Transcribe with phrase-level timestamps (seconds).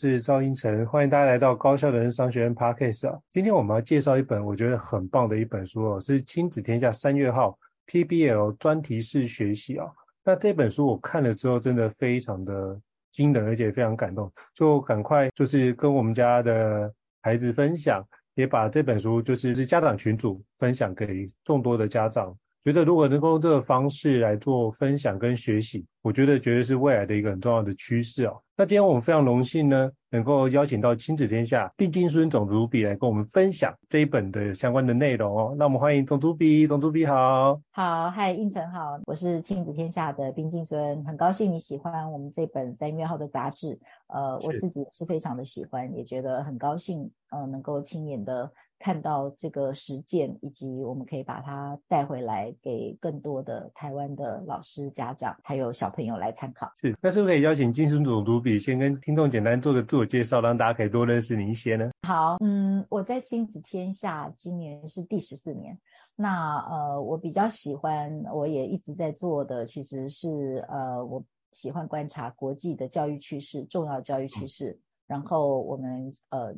[0.00, 3.20] 是赵英成，欢迎大家来到高效人商学院 Podcast 啊。
[3.30, 9.86] 今天我们要介绍一本我觉得很棒的一本书哦，是亲子天下三月号 PBL 专题式学习啊。
[10.24, 18.02] 那这本书我看了之后，真的非常的惊人，而且非常感动，就赶快就是跟我们家的孩子分享，
[18.34, 22.34] 也把这本书就是是家长群组分享给众多的家长。
[22.62, 28.42] 觉得如果能够用这个方式来做分享跟学习，我觉得绝对是未来的一个很重要的趋势哦。
[28.54, 35.54] 那今天我们非常荣幸呢，能够邀请到亲子天下毕敬孙总主笔来跟我们分享这一本的相关的内容哦。
[35.58, 37.62] 那我们欢迎总主笔，总主笔好。
[37.70, 43.80] 好，嗨，胤丞好，我是亲子天下的毕敬孙，很高兴你喜欢我们这本三月号的杂志。
[44.08, 48.52] 呃，我自己是非常的喜欢，也觉得很高兴，呃，能够亲眼的。
[48.80, 56.72] 看到这个实践，以及我们可以把它带回来，给更多的台湾的老师、家长还有小朋友来参考。
[56.74, 61.90] 是，那是不是可以邀请金孙总主笔先跟听众简单做个自我介绍，让大家可以多认识你一些呢？
[62.08, 65.78] 好，嗯，我在亲子天下今年是第十四年。
[66.16, 71.22] 那呃，我比较喜欢，我也一直在做的，其实是呃，我
[71.52, 76.54] 喜欢观察国际的教育趋势、重要教育趋势，嗯、然后我们呃。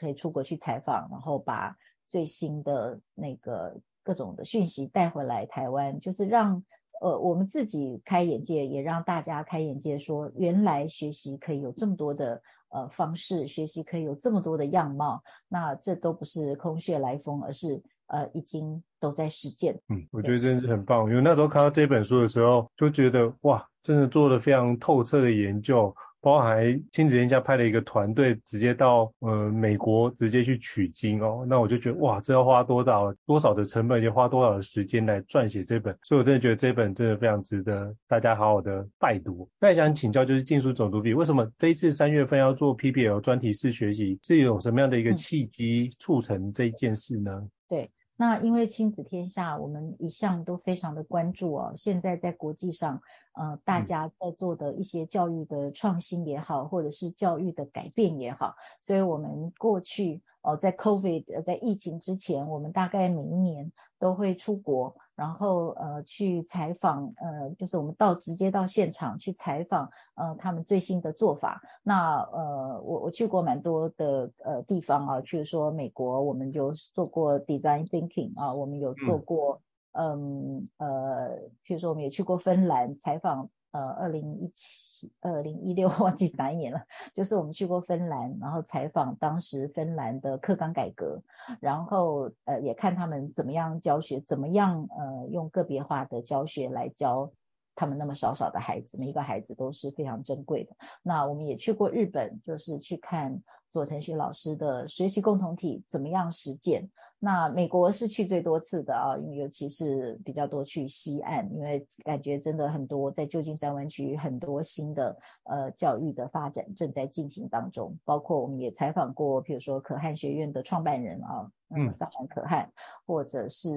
[0.00, 1.76] 可以出国去采访，然后把
[2.06, 6.64] 最新的那个各种的讯息带回来台湾，就是让
[7.00, 19.80] 呃我们自己开眼界，也让大家开眼界说，说原来学习可以有这么多的呃方式，学习可以有这么多的样貌，那这都不是空穴来风，而是呃已经都在实践。
[19.88, 25.94] 嗯，我觉得真的是很棒，因为那时候看到这本书的时候，就觉得哇，真的做了非常透彻的研究。
[26.22, 39.48] 包含亲子天下派了一个团队，直接到呃美国直接去取经哦，那我就觉得哇，这要花多少多少的成本，也花多少的时间来撰写这本，所以我真的觉得这本真的非常值得大家好好的拜读。
[39.60, 47.32] 那也想请教，就是禁书总读笔，为什么这一次三月份要做 PBL 专题式学习，是有什么样的一个契机促成这一件事呢？
[47.32, 47.90] 嗯、对。
[48.16, 51.72] 那因为亲子天下，我们一向都非常的关注哦。
[51.76, 53.00] 现在在国际上，
[53.32, 63.72] 呃，大家在做的一些教育的创新也好，或者是教育的改变也好，所以我们过去哦，在 COVID 在疫情之前，我们大概每一年
[64.02, 64.96] 都会出国。
[65.14, 71.60] 然后呃去采访呃就是我们到直接到现场去采访呃他们最新的做法。
[71.82, 79.60] 那呃我我去过蛮多的呃地方啊，譬如说美国，我们就做过 design thinking 啊，我们有做过
[79.92, 81.28] 嗯，嗯呃
[81.64, 83.50] 譬如说我们也去过芬兰采访。
[83.72, 86.82] 呃，二零一七、二零一六 忘记哪一年了，
[87.14, 91.22] 就是我们去过芬兰，然后采访当时芬兰的课纲改革，
[91.58, 97.32] 然后呃也看他们怎么样教学，怎么样呃用个别化的教学来教
[97.74, 100.76] 他们那么少少的孩子，每一个孩子都是非常珍贵的。
[101.02, 106.90] 那我们也去过日本，就是去看佐藤学老师的学习共同体怎么样实践。
[107.24, 122.72] 那美国是去最多次的啊，因为尤其是比较多去西岸，因为感觉真的很多在旧金山湾区很多新的呃教育的发展正在进行当中，包括我们也采访过，比如说可汗学院的创办人啊，嗯，萨满可汗，
[123.06, 123.70] 或者是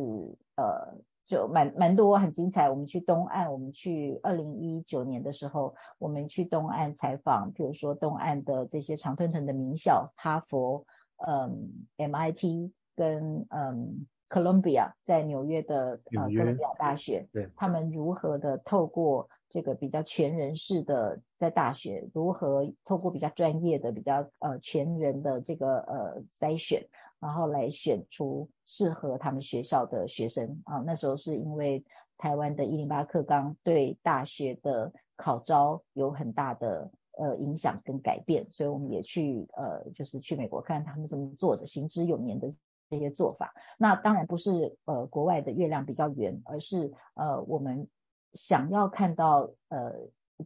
[0.56, 2.72] 呃就蛮蛮多很精彩。
[2.72, 12.72] 我们去东岸，我们去二零一九年的时候，我们去东岸采访，比如说东岸的这些常春藤的名校，哈佛，嗯，MIT。
[12.96, 26.88] 跟嗯，哥伦比亚在纽约的呃哥伦比亚大学，对，他们如何的透过这个比较全人式的在大学，如何透过比较专业的、比较呃全人的这个呃筛选，
[27.20, 30.78] 然后来选出适合他们学校的学生啊。
[30.80, 31.86] 那时候是因为
[32.18, 42.50] 台湾的一零八课纲对大学的考招有很大的呃影响跟改变，所以我们也去呃就是去美国看他们怎么做的，行之有年的。
[42.90, 47.88] 这些做法，那当然不是呃国外的月亮比较圆，而是呃我们
[48.34, 49.94] 想要看到呃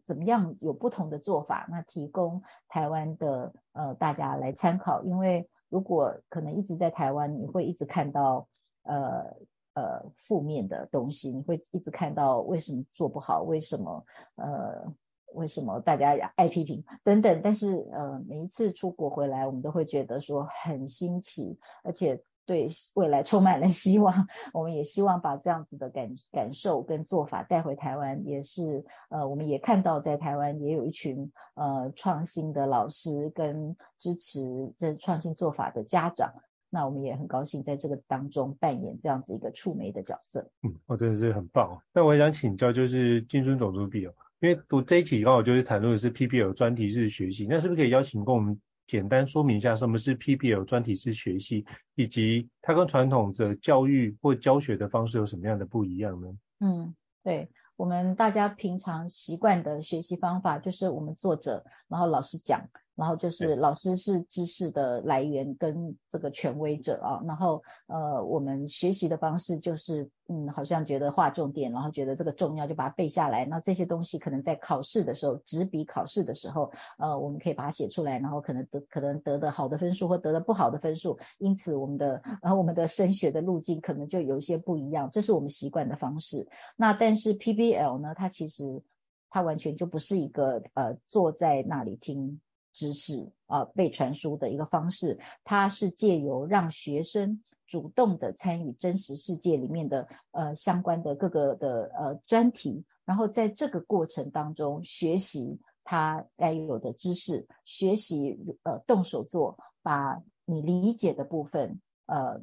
[0.05, 5.03] 怎么样有不同的做法，那提供台湾的呃大家来参考。
[5.03, 8.47] 因为如果可能一直在台湾，你会一直看到
[8.83, 9.35] 呃
[9.73, 14.05] 呃负面的东西，你会一直看到为什么做不好，为什么
[14.35, 14.93] 呃
[15.33, 17.41] 为什么大家爱批评等等。
[17.43, 22.23] 但是呃每一次出国回来，我们都会觉得说很新奇，而且。
[22.45, 36.33] 对未来充满了希望，我们也希望把这样子的感感受跟做法带回台湾，也是呃，我们也看到在台湾也有一群呃创新的老师跟支持这创新做法的家长，
[36.71, 40.49] 那我们也很高兴在这个当中扮演这样子一个触媒的角色。
[40.63, 41.79] 嗯，我真的是很棒。
[41.93, 48.59] 那我也想请教，就是金孙总主笔哦，因为读这一期刚好就是谈论的是 PBL 专题式学习，那是不是可以邀请跟我们？
[48.87, 51.63] 简单说明一下什么是 PBL 专题式学习，
[51.93, 56.27] 以及它跟传统的教育或教学的方式有什么样的不一样呢？
[56.59, 62.67] 嗯，对，我们大家平常习惯的学习方法就是我们坐着，然后老师讲。
[62.99, 86.49] 然后就是老师是知识的来源跟这个权威者啊，然后呃我们学习的方式就是嗯好像觉得划重点，然后觉得这个重要就把它背下来，那这些东西可能在考试的时候，纸笔考试的时候，呃我们可以把它写出来，然后可能得可能得的好的分数或得的不好的分数，因此我们的然后我们的升学的路径可能就有一些不一样，这是我们习惯的方式。
[86.75, 88.83] 那但是 PBL 呢，它其实
[89.29, 92.41] 它完全就不是一个呃坐在那里听。
[92.79, 112.39] 知识啊，被传输的一个方式，它是借由让学生主动的参与真实世界里面的呃相关的各个的呃专题，然后在这个过程当中学习他该有的知识，学习呃动手做，把你理解的部分呃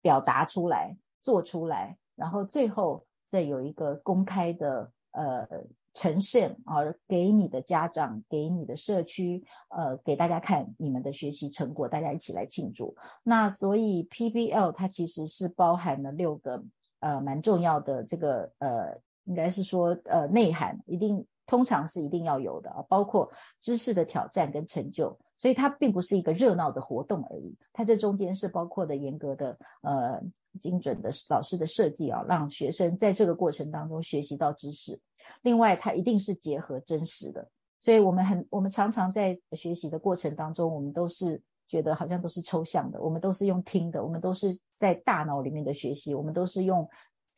[0.00, 5.48] 表达出来，做出来，然后最后再有一个公开的呃。
[5.94, 12.96] 呈现而给你的家长，给你的社区，呃，给大家看你们的学习成果，大家一起来庆祝。
[13.22, 16.64] 那所以 PBL 它其实是包含了六个
[17.00, 25.18] 呃蛮重要的这个呃，应该是说呃内涵，一定通常是一定要有的，包括知识的挑战跟成就。
[25.38, 30.22] 所以它并不是一个热闹的活动而已，它这中间是包括的严格的呃
[30.60, 35.00] 精准的老师的设计啊，让学生在这个过程当中学习到知识。
[35.40, 37.48] 另外，它一定是结合真实的，
[37.80, 46.90] 所以我们很，我们常常在学习的过程当中，我们都是觉得好像都是抽象的，我们都是用听的，我们都是在大脑里面的学习，我们都是用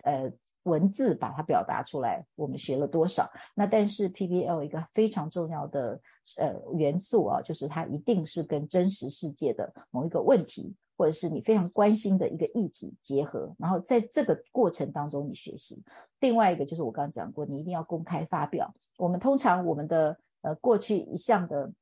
[0.02, 0.32] 呃
[0.64, 3.30] 文字把它表达出来，我们学了多少？
[3.54, 6.00] 那但是 PBL 一个非常重要的
[6.38, 10.74] 呃元素啊，就是它一定是跟真实世界的某一个问题。
[10.96, 15.84] 或者是你非常关心的一个议题结合，然后在这个过程当中你学习。
[16.20, 18.74] 另外一个就是我刚刚讲过，你一定要公开发表。
[18.96, 21.72] 我们通常我们的呃过去一项的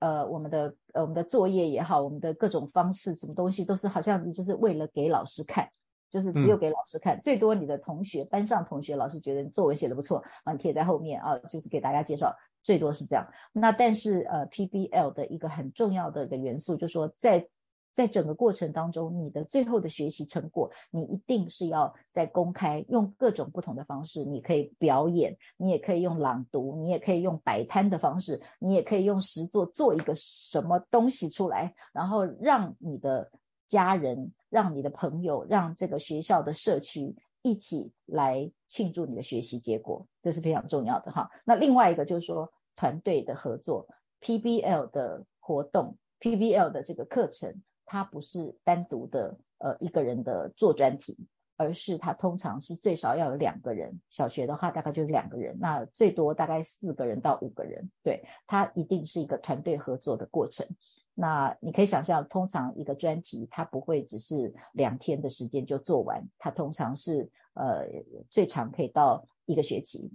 [0.00, 5.70] 呃我们的呃我们的作业也好，我们的各种方式什么东西都是好像就是为了给老师看，
[6.10, 7.18] 就是只有给老师看。
[7.18, 13.28] 嗯、最多你的同学班上同学老师觉得你作文写的不错，啊，你贴在后面啊，就是给大家介绍，最多是这样。
[13.52, 17.48] 那但是呃 PBL 的一个很重要的一个元素就是说在
[17.92, 33.30] 在整个过程当中，你的最后的学习成果，你一定是要在公开，用各种不同的方式，你可以表演，你也可以用朗读，你也可以用摆摊的方式，你也可以用实作做一个什么东西出来，然后让你的
[33.68, 41.30] 家人、让你的朋友、让这个学校的社区一起来庆祝你的学习结果，这是非常重要的哈。
[41.44, 43.86] 那另外一个就是说团队的合作
[44.22, 47.62] ，PBL 的活动，PBL 的这个课程。
[47.92, 54.00] 它不是单独的呃一个人的做专题，而是它通常是最少要有两个人。
[54.08, 57.90] 小学的话大概就是两个人，那最多大概四个人到五个人。
[58.02, 60.66] 对，它一定是一个团队合作的过程。
[61.12, 67.88] 那你可以想象，通常一个专题它不会只是两天的时间就做完，它通常是呃
[68.30, 70.10] 最长可以到一个学期。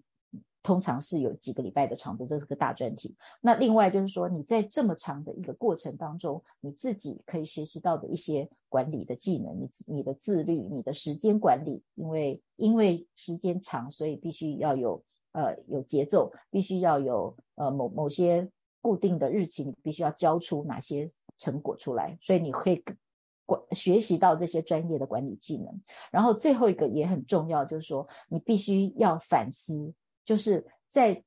[0.68, 3.16] 通常是有几个礼拜的长度，这是个大专题。
[3.40, 22.84] 那另外就是说，你在这么长的一个过程当中，你自己可以学习到的一些管理的技能，你你的自律，你的时间管理，因为因为时间长，所以必须要有呃有节奏，必须要有呃某某些固定的日期，你必须要交出哪些成果出来，所以你可以
[23.46, 25.80] 管学习到这些专业的管理技能。
[26.12, 29.94] 然后最后一个也很重要，就是说你必须要反思。
[30.28, 31.24] 就是在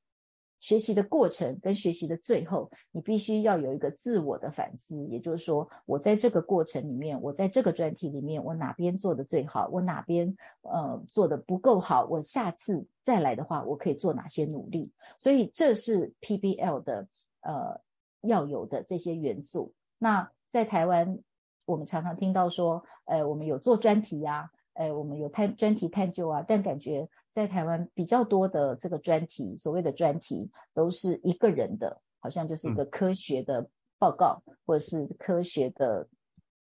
[0.61, 14.93] 学习的过程跟学习的最后，你必须要有一个自我的反思，也就是说，我在这个过程里面，我在这个专题里面，我哪边做的最好，我哪边呃做的不够好，我下次再来的话，我可以做哪些努力。
[15.19, 17.09] 所以这是 PBL 的
[17.41, 17.81] 呃
[18.21, 19.73] 要有的这些元素。
[19.97, 21.21] 那在台湾，
[21.65, 24.51] 我们常常听到说，呃，我们有做专题呀。
[24.73, 33.69] 呃，我们有探专题探究啊，但感觉在台湾比较多的这个专题，所谓的专题都是一个人的，好像就是一个科学的
[33.99, 36.09] 报告、嗯、或者是科学的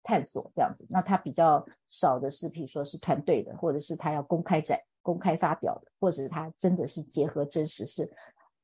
[0.02, 0.86] 探索这样子。
[0.88, 8.12] 那他比较少的是，比如说是团队的，或者是他要公开展、公开发表的，或者是他真的是结合真实是。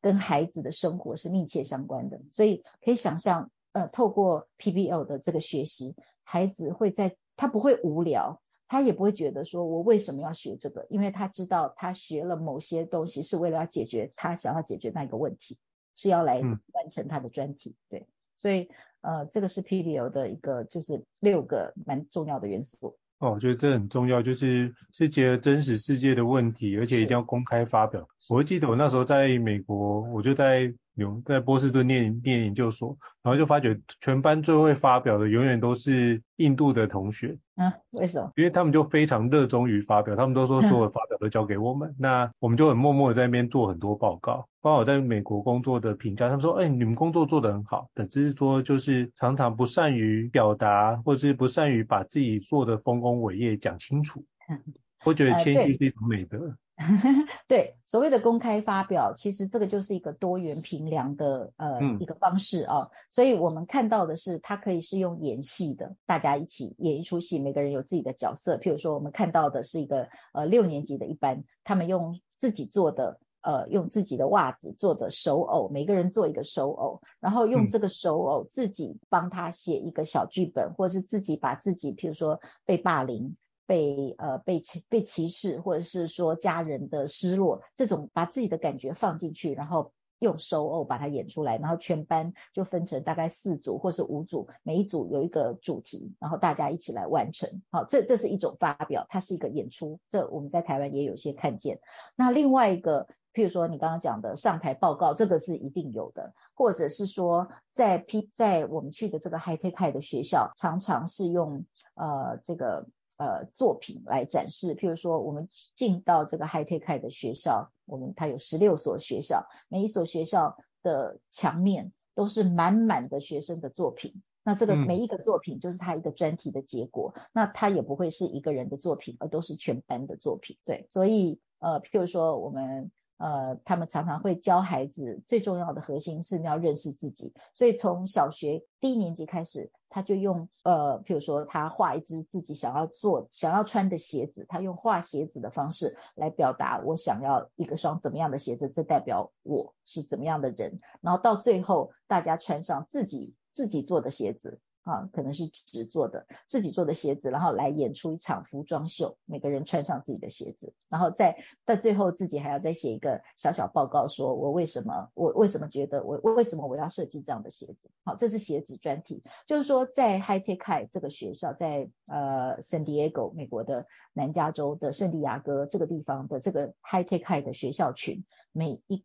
[0.02, 15.56] 跟孩子的生活是密切相关的，所以可以想象，呃，透过 PBL 的这个学习，孩子会在他不会无聊，他也不会觉得说我为什么要学这个，因为他知道他学了某些东西是为了要解决他想要解决那个问题，
[15.94, 18.06] 是要来完成他的专题，嗯、对，
[18.36, 18.68] 所以
[19.02, 22.98] 呃，这个是 PBL 的一个就是六个蛮重要的元素。
[23.18, 28.06] 哦，我觉得这很重要，就是是结合真实世界的问题，而且一定要公开发表。
[28.28, 37.38] 我会记得我那时候在美国，我就在纽在波士顿念念研究所，然后就发觉全班最会发表的永远都是印度的同学。
[37.54, 38.32] 啊，为什么？
[38.36, 44.46] 因为他们就非常热衷于发表，他们都说所有的发表都交给我们，嗯、那我们就很默默的在那边做很多报告。
[44.60, 54.24] 包括我在美国工作的评价，他们说，哎、欸，你们工作做得很好，但只是说就是常常不善于表达，或者是不善于把自己做的丰功伟业讲清楚。
[54.48, 54.60] 嗯，
[55.04, 56.56] 我觉得谦虚是一种美德。
[57.48, 62.90] 对，所谓的公开发表，其实这个就是一个多元评量的呃、嗯、一个方式啊。
[63.08, 68.58] 所以我们看到的是，它可以是用演戏的，大家一起演一出戏，每个人有自己的角色。
[68.58, 83.34] 譬如说，我们看到的是一个呃六年级的一班，他们用自己做的呃用自己的袜子做的手偶，每个人做一个手偶，然后用这个手偶自己帮他写一个小剧本，嗯、或者是自己把自己譬如说被霸凌。
[83.66, 97.60] 被呃被歧被歧视，或者是说家人的失落，这种把自己的感觉放进去，然后用手偶把它演出来，然后全班就分成大概四组或是五组，每一组有一个主题，然后大家一起来完成。
[97.70, 101.80] 好，这这是一种发表，它是一个演出，这我们在台湾也有些看见。
[102.14, 112.86] 那另外一个，譬如说你刚刚讲的上台报告，这个是一定有的，或者是说在 P 在我们去的这个 High Tech High 的学校，常常是用呃这个。
[113.16, 124.22] 呃，作品来展示，譬如说，我们进到这个 High Tech 的学校，我们它有十六所学校，每一所学校的墙面都是满满的学生的作品。
[124.42, 130.56] 那这个每一个作品就是他一个专题的结果，嗯、那他也不会是一个人的作品，而都是全班的作品。
[130.64, 132.90] 对，所以呃，譬如说我们。
[133.18, 137.32] 呃，他们常常会教孩子，最重要的核心是你要认识自己。
[137.54, 150.80] 所以从小学低年级开始，他就用呃，譬如说他画一只自己想要做、想要穿的鞋子，他用画鞋子的方式来表达我想要一个双怎么样的鞋子，这代表我是怎么样的人。
[151.00, 154.60] 然后到最后，大家穿上自己自己做的鞋子。
[154.86, 167.90] 啊，可能是纸做的，自己做的鞋子，然后来演出一场服装秀，每个人穿上自己的鞋子，然后在在最后自己还要再写一个小小报告，说我为什么我为什么觉得我为什么我要设计这样的鞋子？
[168.04, 179.04] 好，这是鞋子专题，就是说在 High Tech High 这个学校，在呃 San Diego 美国的南加州的圣地亚哥这个地方的这个 High Tech High 的学校群，每一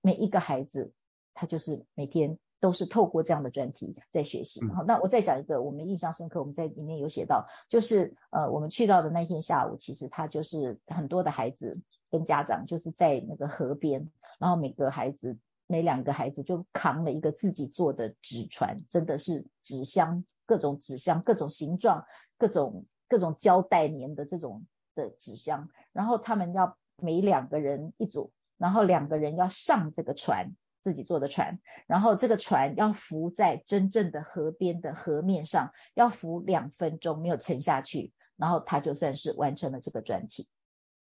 [0.00, 0.90] 每一个孩子，
[1.32, 2.40] 他就是每天。
[2.62, 4.64] 都是透过这样的专题在学习。
[4.68, 22.06] 好，那我再讲一个我们印象深刻，我们在里面有写到，就是呃，我们去到的那天下午，其实他就是很多的孩子跟家长就是在那个河边，然后每个孩子每两个孩子就扛了一个自己做的纸船，真的是纸箱，各种纸箱，各种形状，
[22.38, 24.64] 各种各种胶带粘的这种
[24.94, 30.54] 的纸箱，然后他们要每两个人一组，然后两个人要上这个船。
[30.82, 40.48] 自己做的船，然后这个船要浮在真正的河边的河面上，要浮两分钟没有沉下去，然后他就算是完成了这个专题。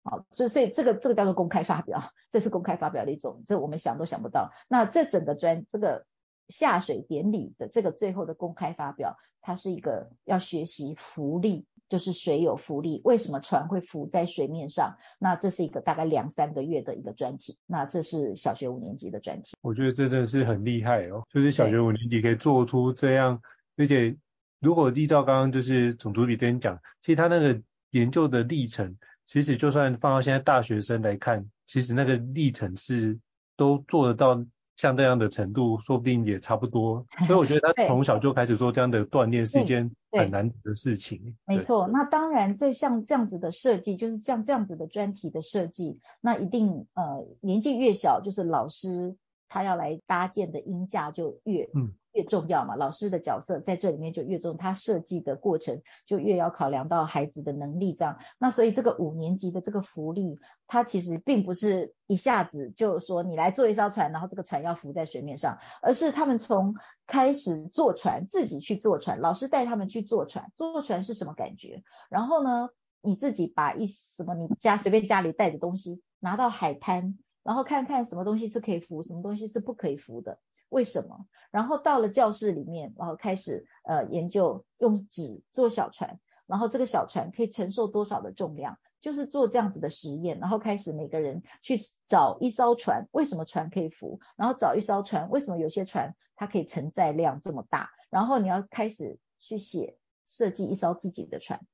[0.05, 4.53] 好，所以所以这个这个叫做公开发表，这是公开发表的一种，这我们想都想不到。
[4.69, 6.07] 那这整个专这个
[6.49, 11.67] 下水典礼的这个最后的公开发表，它是一个要学习浮力。
[11.89, 14.97] 就是水有浮力，为什么船会浮在水面上？
[15.19, 17.59] 那这是一个大概两三个月的一个专题。
[17.67, 19.57] 那这是小学五年级的专题。
[19.61, 23.41] 我觉得这真的是很厉害哦，就是小学五年级可以做出这样，
[23.77, 24.17] 而且
[24.61, 27.61] 如果依照刚刚就是总主笔这边讲，其实他那个
[27.91, 33.19] 研究的历程，其实就算放到现在大学生来看，其实那个历程是
[33.57, 34.45] 都做得到。
[34.77, 37.07] 像这样的程度，说不定也差不多。
[37.27, 41.37] 所以我觉得他 从小就开始做这样的锻炼，是一件很难得的事情。
[41.47, 49.17] 没错，那当然，在像这样子的设计，就是像这样子的专题的设计，那一定呃年纪越小，就是老师
[49.55, 51.95] 他要来搭建的音架就越嗯。
[52.15, 58.19] 越重要嘛，老师的角色在这里面就越重，他设计的过程就越要考量到孩子的能力这样。
[58.39, 66.77] 那所以这个五年级的这个福利，它其实并不是一下子就说你来做一艘船，然后这个船要浮在水面上，而是他们从
[67.09, 71.83] 开始坐船，自己去坐船，老师带他们去坐船，坐船是什么感觉？
[72.11, 72.69] 然后呢，
[73.03, 80.41] 你自己把一什么你家随便家里带的东西拿到海滩，然后看看什么东西是可以浮，什么东西是不可以浮的。
[80.71, 81.27] 为什么？
[81.53, 90.41] 然后到了教室里面，然后开始呃研究用纸做小船，然后这个小船可以承受多少的重量，就是做这样子的实验。
[90.41, 94.19] 然后开始每个人去找一艘船，为什么船可以浮？
[94.35, 97.91] 然后找一艘船，为什么有些船它可以承载量这么大？
[98.11, 99.97] 然后你要开始去写
[100.27, 101.65] 设计一艘自己的船，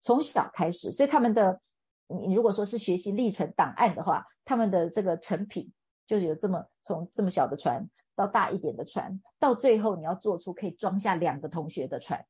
[0.00, 0.90] 从小开始。
[0.90, 1.60] 所以他们的
[2.08, 5.72] 你如果说是学习历程档案的话，他们的这个成品
[6.06, 7.88] 就是有这么从这么小的船。
[8.18, 12.24] 到大一点的船，到最后你要做出可以装下两个同学的船，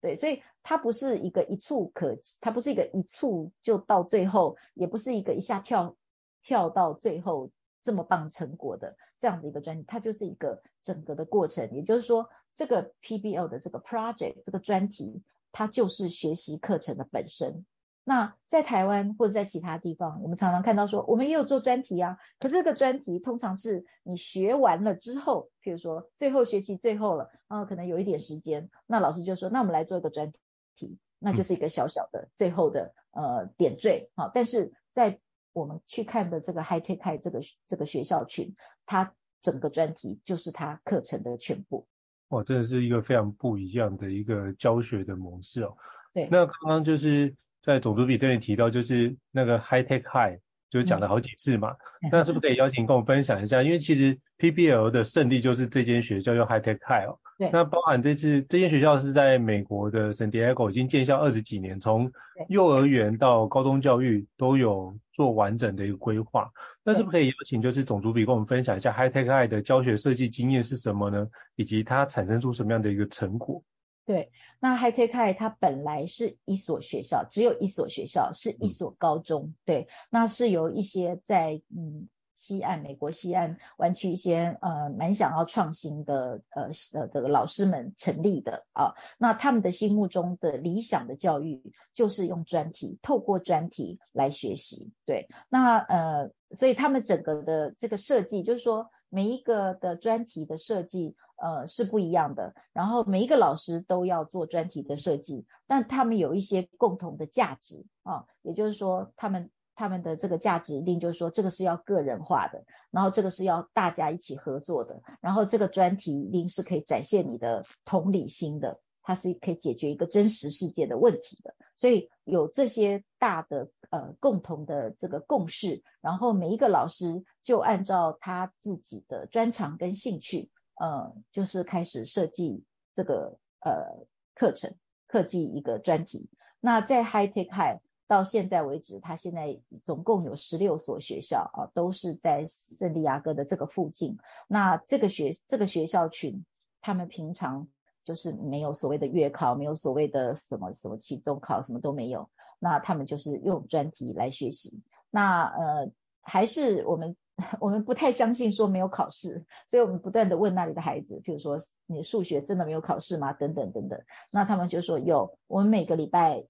[0.00, 5.96] 对，所以它不是一个一蹴可，它不是一个一蹴就到最后，也不是一个一下跳
[6.44, 7.50] 跳到最后
[7.82, 11.72] 这么棒成果的这样的一个专题，它就是一个整个的过程。
[11.72, 17.66] 也就是说，这个 PBL 的这个 project 这个专题，它就是学习课程的本身。
[18.08, 22.18] 那在台湾或者在其他地方，我们常常看到说，我们也有做专题啊。
[22.38, 30.32] 可是这个专题通常是你学完了之后，譬如说最后学期最后了，啊，可能有一点时间，那老师就说，那我们来做一个专
[30.76, 34.30] 题，那就是一个小小的最后的呃点缀啊。
[34.32, 35.18] 但是在
[35.52, 38.54] 我们去看的这个 High Tech High 这个这个学校群，
[38.86, 41.88] 它整个专题就是它课程的全部。
[42.28, 45.76] 哇，真的是一个非常不一样的一个教学的模式哦。
[46.14, 47.34] 对，那刚刚就是。
[47.66, 50.38] 在种族比这里提到，就是那个 high tech high，
[50.70, 51.72] 就是讲了好几次嘛。
[52.00, 53.60] 嗯、那是不是可以邀请跟我们分享一下？
[53.64, 57.18] 因为其实 PBL 的胜利就是这间学校叫 high tech high 哦。
[57.38, 57.50] 对。
[57.52, 62.10] 那包含这次这间学校是在美国的 San Diego 已经建校二十几年，从
[62.48, 66.48] 幼儿园到高中教育都有做完整的一个规划。
[66.84, 71.26] 那是不是可以邀请就是种族比跟我们分享一下 high tech high 的教学设计经验是什么呢？
[71.56, 73.60] 以及它产生出什么样的一个成果？
[74.06, 79.52] 对，那 High Tech High 它本来是一所学校，只有一所学校，是一所高中。
[79.64, 88.94] 对，那是由一些在嗯西岸美国西岸湾区一些呃蛮想要创新的呃呃的老师们成立的啊。
[89.18, 94.92] 那他们的心目中的理想的教育就是用专题，透过专题来学习。
[95.04, 98.88] 对，那呃所以他们整个的这个设计就是说。
[99.08, 102.54] 每一个的专题的设计，呃，是不一样的。
[102.72, 118.80] 然后每一个老师都要做专题的设计，但他们有一些共同的价值啊，也就是说，他们他们的这个价值一定就是说，这个是要个人化的，然后这个是要大家一起合作的，然后这个专题一定是可以展现你的同理心的。
[119.08, 132.64] 它是可以解决一个真实世界的问题的，所以有这些大的呃共同的这个共识，然后每一个老师就按照他自己的专长跟兴趣，呃，就是开始设计
[132.94, 134.74] 这个呃课程，
[135.08, 136.28] 设计一个专题。
[136.58, 144.18] 那在 High Tech High 到现在为止，它现在总共有十六所学校啊，都是在圣地亚哥的这个附近。
[144.48, 146.44] 那这个学这个学校群，
[146.80, 147.68] 他们平常。
[148.06, 152.30] 就是没有所谓的月考，没有所谓的什么什么期中考，什么都没有。
[152.60, 154.80] 那他们就是用专题来学习。
[155.10, 155.90] 那呃，
[156.22, 157.16] 还是我们
[157.58, 163.32] 我们不太相信说没有考试，所以我们不断的问那里的孩子，譬如说你数学真的没有考试吗？
[163.32, 164.00] 等等等等。
[164.30, 166.46] 那他们就说有，我们每个礼拜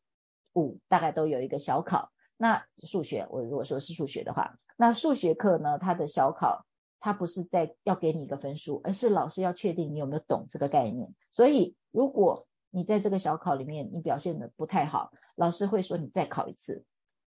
[0.52, 2.12] 五大概都有一个小考。
[2.36, 6.66] 那数学，我如果说是数学的话，那数学课呢，它的小考。
[7.00, 11.14] 他不是在要给你一个分数，而是老师要确定你有没有懂这个概念。
[11.30, 16.84] 所以，如果你在这个小考里面你表现的不太好，老师会说你再考一次，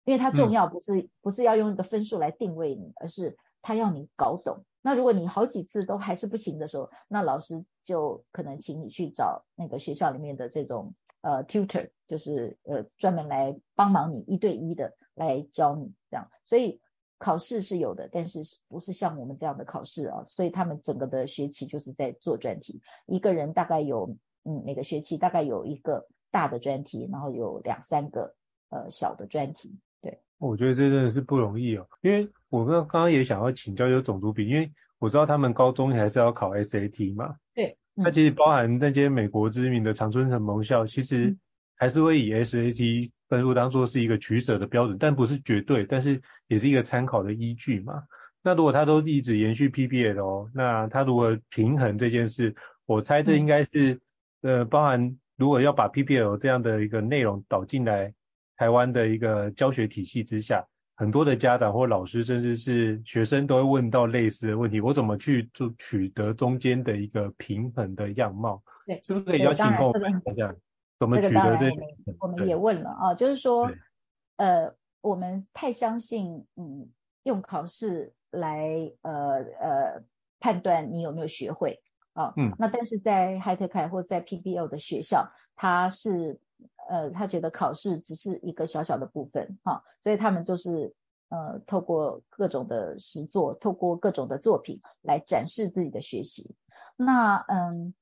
[0.05, 4.63] 因为它重要不是不是要用一个分数来定位你，而是他要你搞懂。
[4.81, 16.29] 那如果你好几次都还是不行的时候，那老师就可能请你去找那个学校里面的这种呃 tutor，就是呃专门来帮忙你一对一的来教你这样。
[16.45, 16.81] 所以。
[17.17, 20.23] 考试是有的，但是不是像我们这样的考试啊？
[20.25, 28.35] 所以他们整个的学期就是在做专题，一个人大概有，嗯，每个学期大概有一个大的专题，然后有两三个
[28.69, 29.79] 呃小的专题。
[30.01, 37.37] 对，我觉得这真的是不容易哦，因为我刚刚刚也想要请教有种族比，因为我知道他们高中还是要考 SAT 嘛。
[37.53, 41.37] 对，嗯、那其实包含那些美国知名的常春藤盟校，其实
[41.75, 43.11] 还是会以 SAT。
[43.29, 48.03] 分数当做是一个取舍的标准，但不是绝对，但是也是一个参考的依据嘛。
[48.43, 52.55] 那如果他都一直延续 PPL，那他如何平衡这件事？
[52.85, 53.99] 我猜这应该是、
[54.41, 58.13] 嗯、呃，包含如果要把 PPL 这样的一个内容导进来
[58.55, 60.63] 台湾的一个教学体系之下，
[60.95, 68.61] 很多的家长或老师，甚至是学生都会问到类似的问题：我怎么去做取得中间的一个平衡的样貌？
[68.85, 70.55] 对，是不是可以邀请跟我们讲讲
[70.99, 72.17] 怎么取得这个？
[72.19, 73.71] 我们也问了啊，就是说，
[74.37, 76.89] 呃，我们太相信嗯，
[77.23, 78.13] 用考试。
[78.31, 80.03] 来呃呃
[80.41, 81.81] 判断你有没有学会
[82.11, 86.41] 啊，嗯，那但是在 Hi-Tech 或在 PBL 的学校，他是
[86.89, 90.93] 呃他觉得考试只是一个小小的部分哈、啊，所以他们就是
[91.29, 96.57] 呃透过各种的实作，透过各种的作品来展示自己的学习。
[96.97, 97.93] 那嗯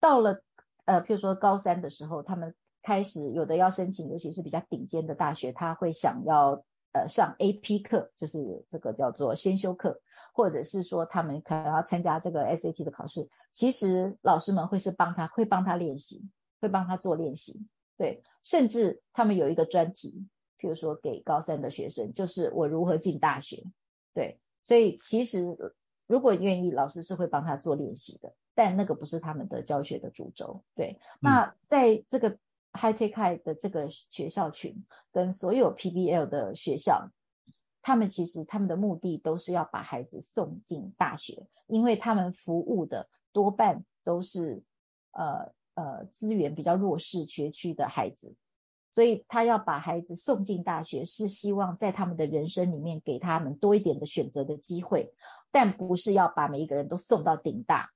[0.00, 0.42] 到了
[0.88, 6.64] 呃譬如说高三的时候，他们开始有的要申请，尤其是比较顶尖的大学，他会想要。
[6.90, 10.00] 呃，上 AP 课就是这个叫做先修课，
[10.32, 16.30] 或者是说他们可能要参加这个 SAT 的考试，其实老师们会是帮他，会帮他练习，
[16.62, 17.66] 会帮他做练习，
[17.98, 20.26] 对，甚至他们有一个专题，
[20.58, 23.64] 譬如说给高三的学生，就是我如何进大学，
[24.14, 25.58] 对，所以其实
[26.06, 32.36] 如果愿意，老师是会帮他做练习的，但那个不是他们的教学的主轴，对，那在这个。
[32.70, 37.10] High Tech High 的这个学校群跟所有 PBL 的学校，
[37.82, 44.62] 他们其实他们的目的都是要把孩子送进大学，因为他们服务的多半都是
[45.12, 48.36] 呃呃资源比较弱势学区的孩子，
[48.92, 55.14] 所以他要把孩子送进大学，是希望在他们的人生里面给他们多一点的选择的机会，
[55.50, 57.90] 但不是要把每一个人都送到顶大，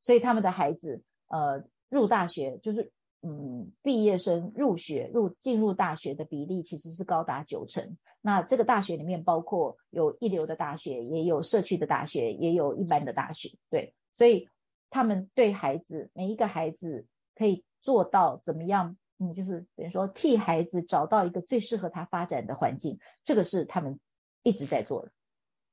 [0.00, 2.92] 所以他们的孩子呃入大学就是。
[3.20, 7.98] 嗯，毕业生入学入进入大学的比例其实是高达九成。
[8.20, 13.58] 那这个大学里面包括有一流的大学，也有社区的大学，也有一般的大学。
[13.70, 14.48] 对，所以
[14.88, 18.96] 他们对孩子每一个孩子可以做到怎么样？
[19.18, 23.98] 嗯，就是等于说替孩子找到一个最适合他发展的环境，这个是他们
[24.44, 25.12] 一直在做的，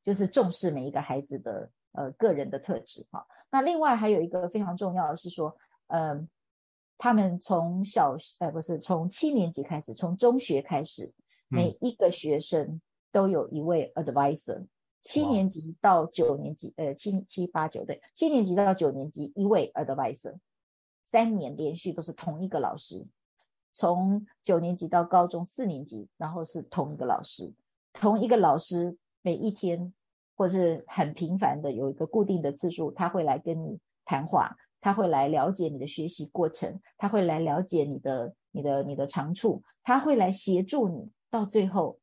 [0.04, 3.28] 就是重视每一个孩子的呃个人的特质哈。
[3.50, 6.28] 那另外还有一个非常重要的是说，嗯、呃。
[6.98, 11.14] 他们从小呃不是从七年级开始，从中学开始，
[11.50, 12.80] 每一个学生
[13.12, 14.68] 都有一位 advisor，嗯。
[15.04, 20.38] 七年级到九年级，呃七七八九对，七年级到九年级一位 advisor，
[21.12, 23.06] 三年连续都是同一个老师。
[23.74, 27.54] 从九年级到高中四年级，然后是同一个老师，
[27.92, 29.94] 同一个老师每一天
[30.36, 34.58] 或是很频繁的有一个固定的次数，他会来跟你谈话。
[34.82, 41.10] 他会来了解你的学习过程，他会来了解你的、你的、你的长处，他会来协助你。
[41.32, 41.98] 到最后，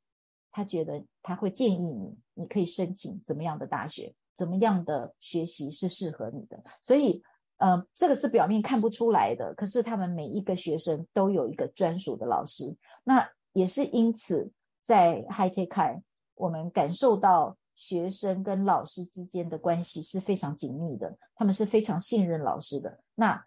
[0.50, 6.64] 他觉得他会建议你，你可以申请怎么样的大学，怎么样的学习是适合你的。
[6.80, 7.22] 所以，
[7.56, 12.76] 呃，这个是表面看不出来的，可是他们每一个学生都有一个专属的老师。
[13.04, 14.50] 那也是因此，
[14.82, 16.02] 在 Hi-Tech High，
[16.34, 17.56] 我们感受到。
[17.82, 23.00] 学生跟老师之间的关系是非常紧密的，他们是非常信任老师的。
[23.16, 23.44] 那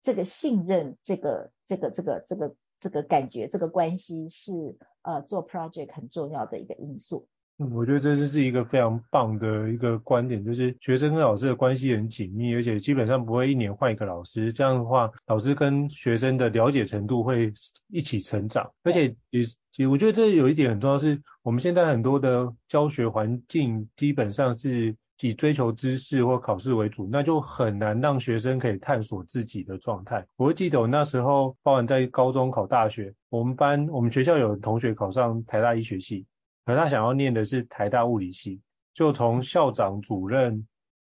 [0.00, 7.28] 这个信任，这个这个这个这个这个感觉，这个关系是呃做 project 很重要的一个因素。
[7.58, 14.52] 嗯，我觉得这是一个非常棒的一个观点，就是学生跟老师的关系很紧密，而且基本上不会一年换一个老师。
[14.52, 17.50] 这样的话，老师跟学生的了解程度会
[17.88, 30.26] 一起成长，而且也其实我觉得这有一点很重要，是我们现在很多的教学环境基本上是以追求知识或考试为主，那就很难让学生可以探索自己的状态。
[30.36, 36.26] 我会记得我那时候，包含在高中考大学，我们班我们学校有同学考上台大医学系。
[36.66, 38.60] 可他想要念的是台大物理系，
[38.92, 40.66] 就从校长、主任、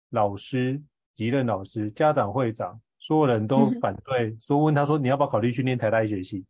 [0.08, 0.80] 老师、
[1.14, 6.46] 级任老师、家长会长，所有人都反对，说问他说，你要不要考虑去念台大医学系，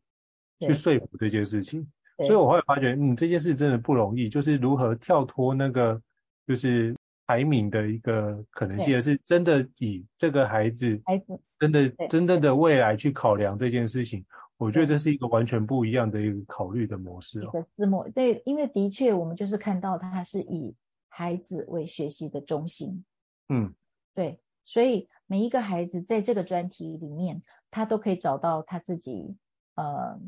[0.60, 1.88] 去说服这件事情。
[2.18, 6.02] 所以我后来发觉，嗯，这件事真的不容易，就是如何跳脱那个
[6.46, 6.94] 就是
[7.26, 14.26] 排名的一个可能性，而是真的以这个孩子，孩子真的真正的未来去考量这件事情。
[14.58, 17.48] 我觉得这是一个完全不一样的一个考虑的模式哦。
[17.48, 20.74] 一个思模，对，因为的确我们就是看到他是以
[21.08, 23.04] 孩子为学习的中心。
[23.48, 23.72] 嗯，
[24.14, 29.36] 对，所以每一个孩子在这个专题里面，他都可以找到他自己
[29.76, 30.20] 呃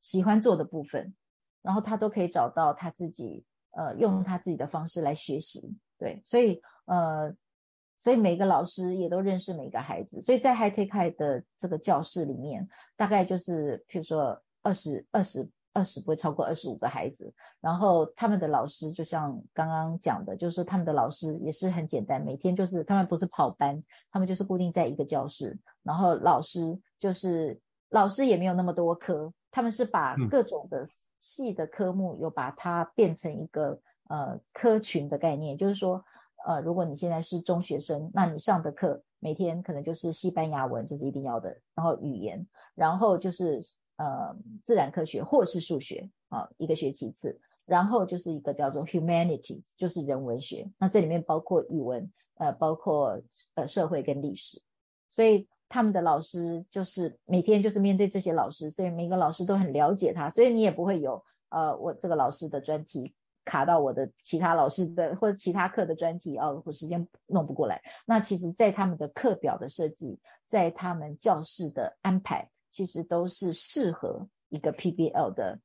[0.00, 1.14] 喜欢做的部分，
[1.60, 5.76] 然后他都可以找到他自己呃用他自己的方式来学习。
[5.98, 7.36] 对，所以呃。
[7.96, 30.86] 所以每个老师也都认识每个孩子，所以在 High 的这个教室里面，大概就是譬如说二十二十二十不会超过二十五个孩子，然后他们的老师就像刚刚讲的，就是他们的老师也是很简单，每天就是他们不是跑班，他们就是固定在一个教室，然后老师就是老师也没有那么多科，他们是把各种的
[31.20, 36.04] 细的科目有把它变成一个呃科群的概念，就是说
[36.46, 43.62] 呃如果你现在是中学生，那你上的课每天可能就是西班牙文就是一定要的，然后语言，然后就是。
[43.98, 53.22] 呃，自然科学或是数学啊，一个学期一次，然后就是一个叫做 humanities，就是人文学，那这里面包括语文，呃，包括
[53.54, 54.60] 呃社会跟历史，
[55.08, 63.14] 所以他们的老师就是每天就是面对这些老师，所以每个老师都很了解他，所以你也不会有呃我这个老师的专题
[63.46, 67.80] 卡到我的其他老师的或者其他课的专题哦，我时间弄不过来。
[68.04, 72.50] 那其实，在他们的课表的设计，在他们教室的安排。
[72.68, 75.60] 其实都是适合一个 PBL 的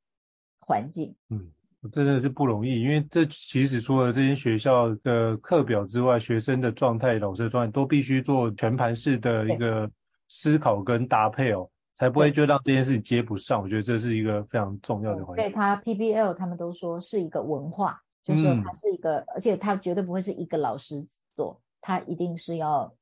[0.60, 1.14] 环境。
[1.28, 1.50] 嗯，
[1.90, 9.90] 真的是不容易，因为这其实除了这些学校的课表之外，学生的状态、老师的状态都必须做全盘式的一个
[10.28, 13.62] 思考跟搭配哦，才不会就让这件事情接不上。
[13.62, 15.42] 我觉得这是一个非常重要的环节。
[15.42, 22.94] 对，他 PBL 他们都说是一个文化，就是说它是一个，嗯、而且它绝对不会是一个老师做，它一定是要。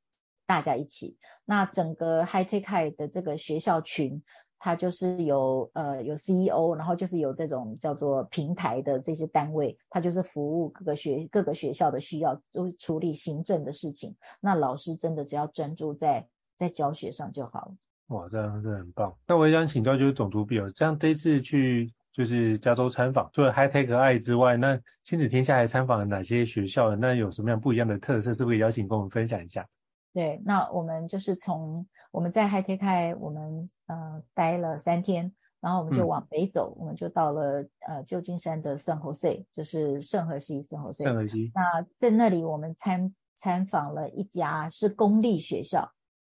[0.47, 4.25] 大家一起，那整个 High Tech High 的这个学校群，
[4.59, 14.17] 它就是有呃有 CEO，然后就是有这种叫做平台的这些单位，它就是服务各个学各个学校的需要，都处理行政的事情。
[14.41, 16.27] 那老师真的只要专注在
[16.57, 17.75] 在教学上就好了。
[18.11, 19.17] 哇，这样真的很棒。
[19.27, 26.97] 那我也想请教，就是种族比哦，像这一次去就是加州参访，除了 High Tech High 之外，那亲子天下还参访了哪些学校？
[26.97, 28.35] 那有什么样不一样的特色？
[28.35, 29.69] 是不是邀请跟我们分享一下？
[30.13, 41.05] 对，那我们就是从我们在 High Tech 我们呃待了三天，然后我们就往北走，嗯、我们就到了呃旧金山的圣何塞，就是圣荷西圣荷西。
[41.05, 41.53] 圣荷西。
[41.55, 45.93] 那在那里我们参参访了一家是公立学校。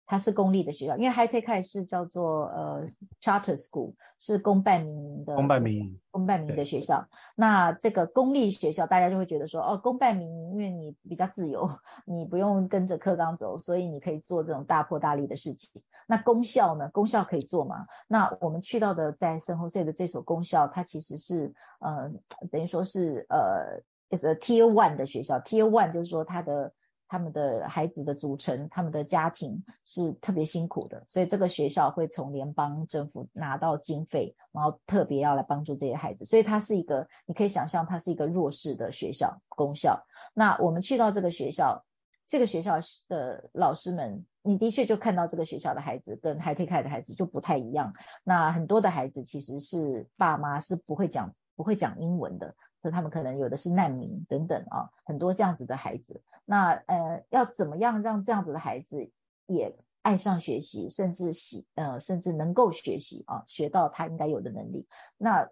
[0.06, 2.86] 它是公立的学校，因为 High Tech 是叫做呃
[3.22, 5.34] Charter School，是公办民营的。
[5.34, 6.00] 公办民营。
[6.10, 7.08] 公办民营的学校。
[7.34, 15.70] 那这个公立学校，大家就会觉得说，哦，公办民营，因为你比较自由，你不用跟着课纲走，所以你可以做这种大破大立的事情。
[16.06, 16.90] 那公校呢？
[16.92, 17.86] 公校可以做吗？
[18.06, 22.12] 那我们去到的在圣荷西的这所公校，它其实是呃
[22.50, 23.80] 等于说是呃
[24.14, 26.74] is a Tier One 的学校，Tier One 就是说它的。
[27.14, 40.05] 他们的孩子的组成，他们的家庭是特别辛苦的，所以这个学校会从联邦政府拿到经费，然后特别要来帮助这些孩子，所以它是一个，你可以想象它是一个弱势的学校，公校。
[40.35, 41.85] 那我们去到这个学校，
[42.27, 47.94] 这个学校的老师们，你的确就看到这个学校的孩子跟 High Tech High 的孩子就不太一样。
[48.24, 52.57] 那很多的孩子其实是爸妈是不会讲不会讲英文的。
[52.90, 56.22] 他们可能有的是难民等等啊，很多这样子的孩子。
[56.44, 59.10] 那呃，要怎么样让这样子的孩子
[59.46, 64.86] 也爱上学习，甚至喜呃，甚至能够学习啊，学到他应该有的能力？
[65.16, 65.48] 那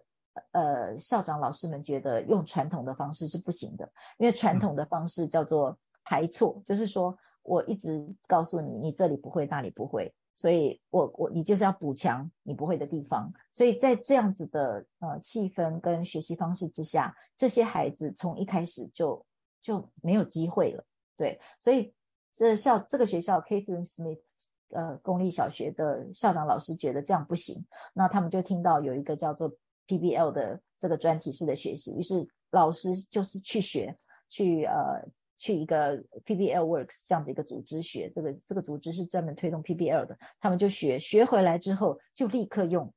[0.51, 10.13] 呃，校长老师们觉得用传统的方式是不行的，因为传统的方式叫做排错，就是说我一直告诉你，你这里不会，那里不会。
[10.35, 19.25] 所以我我你就是要补强你不会的地方，所以在这样子的呃气氛跟学习方式之下，这些孩子从一开始就
[19.61, 20.85] 就没有机会了，
[21.17, 21.93] 对，所以
[22.33, 24.21] 这校这个学校 Catherine Smith
[24.69, 29.55] 呃公立小学的校长老师觉得这样不行，那他们就听到有一个叫做
[29.87, 33.97] PBL 的这个专题式的学习，于是老师就是去学
[34.29, 35.07] 去呃。
[35.37, 42.93] 去一个 PBL Works 这样的一个组织学，这个这个组织是专门推动 PBL 的，他们就学学回来之后就立刻用，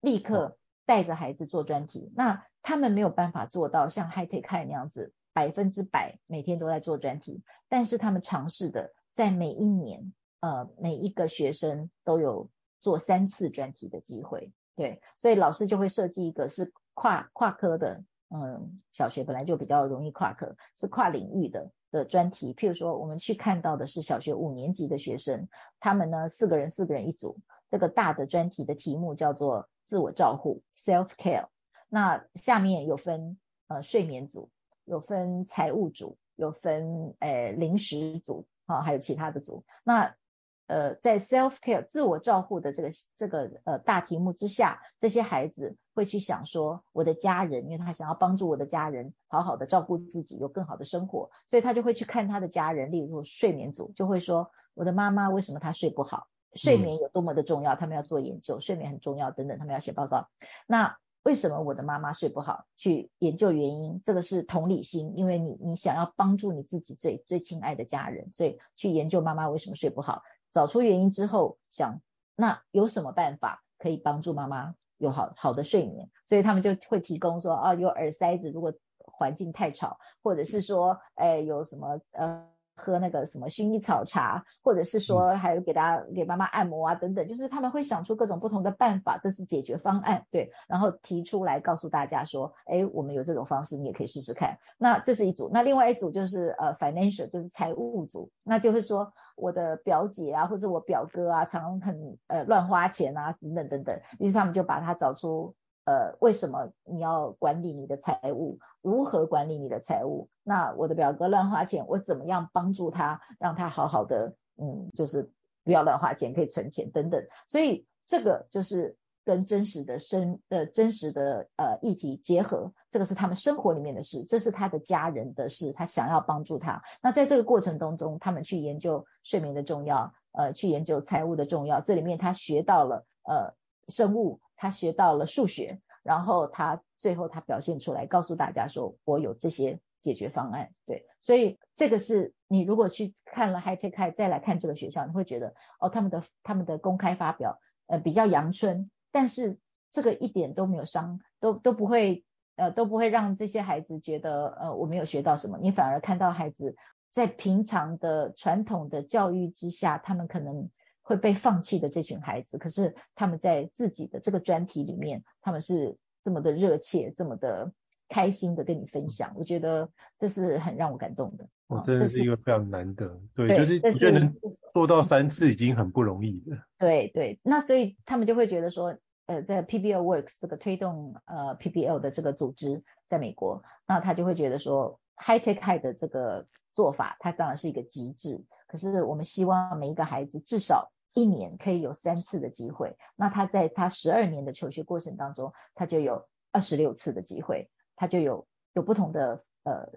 [0.00, 2.12] 立刻带着孩子做专题。
[2.16, 12.48] 那他们没有办法做到像 High Tech 那样子百分之百每天都在做专题，但是他们尝试的在每一年，呃，每一个学生都有
[12.80, 18.02] 做三次专题的机会，对，所以老师就会设计一个是跨跨科的。
[18.28, 22.52] 嗯，小学本来就比较容易跨科，是跨领域的的专题。
[22.54, 27.38] 譬如说，我们去看到的是小学五年级的学生，他们呢四个人四个人一组，
[27.70, 31.46] 这个大的专题的题目叫做自我照护 （self care）。
[31.88, 34.50] 那下面有分呃睡眠组，
[34.84, 39.64] 有分财务组，有分呃零食组，啊，还有其他的组。
[39.84, 40.16] 那
[40.66, 60.28] 呃，在 self care 自我照护的这个这个呃大题目之下，这些孩子会去想说，我的家人，因为他想要帮助我的家人好好的照顾自己，有更好的生活，所以他就会去看他的家人，例如睡眠组就会说，我的妈妈为什么她睡不好，睡眠有多么的重要，他们要做研究，睡眠很重要等等，他们要写报告。
[60.66, 62.66] 那为什么我的妈妈睡不好？
[62.76, 70.22] 去研究原因，这个是同理心，因为你你想要帮助你自己最最亲爱的家人，所以去研究妈妈为什么睡不好，
[70.56, 72.00] 找出原因之后，想
[72.34, 76.08] 那有什么办法可以帮助妈妈有好好的睡眠？
[76.24, 78.72] 所以他们就会提供说，啊，有耳塞子，如果
[79.04, 82.55] 环境太吵，或者是说，哎，有什么呃。
[82.76, 94.58] 喝那个什么薰衣草茶，或者是说还有给大家给妈妈按摩啊等等，就是他们会想出各种不同的办法，这是解决方案，对，然后提出来告诉大家说，哎，我们有这种方式，你也可以试试看。
[94.78, 105.54] 那这是一组，那另外一组就是呃 financial，就是财务组，那就是说我的表姐啊或者我表哥啊，常很呃乱花钱啊等等等等，于是他们就把他找出。
[105.86, 108.58] 呃，为什么你要管理你的财务？
[108.82, 110.28] 如何管理你的财务？
[110.42, 115.30] 那我的表哥乱花钱，我怎么样帮助他，让他好好的，嗯，就是
[115.62, 117.24] 不要乱花钱，可以存钱等等。
[117.46, 126.82] 所以这个就是跟真实的生呃真实的呃议题结合，这个是他们生活里面的事，这是他的家人的事，他想要帮助他。
[127.00, 131.80] 那在这个过程当中，他们去研究睡眠的重要，呃，去研究财务的重要。
[131.80, 133.54] 这里面他学到了呃
[133.86, 134.40] 生物。
[134.56, 140.70] 他学到了数学，然后他最后他表现出来，告诉大家说，我有这些解决方案。
[140.86, 149.58] 对，所以这个是你如果去看了 High Tech High 再来看这个学校，你会觉得哦，他们的他们的公开发表呃比较阳春，但是
[149.90, 152.24] 这个一点都没有伤，都都不会
[152.56, 156.76] 呃都不会让这些孩子觉得呃我没有学到什么，你反而看到孩子
[157.12, 160.70] 在平常的传统的教育之下，他们可能。
[161.06, 167.72] 会被放弃的这群孩子，可是他们在自己的这个专题里面，他们是这么的热切，这么的
[168.08, 169.88] 开心的跟你分享，我觉得
[170.18, 171.48] 这是很让我感动的。
[171.68, 174.34] 我真的是一个非常难得，对，对就是我觉得能
[174.74, 176.58] 做到三次已经很不容易了。
[176.76, 190.90] 对对，那所以他们就会觉得说，呃，在 PBL Works 这个推动呃 PBL 的这个组织在美国，那他就会觉得说，High Tech High 的这个做法，它当然是一个极致，可是我们希望每一个孩子至少。
[191.16, 199.88] 一年可以有三次的机会，那他在他十二年的求学过程当中，他就有二十六次的机会，他就有有不同的呃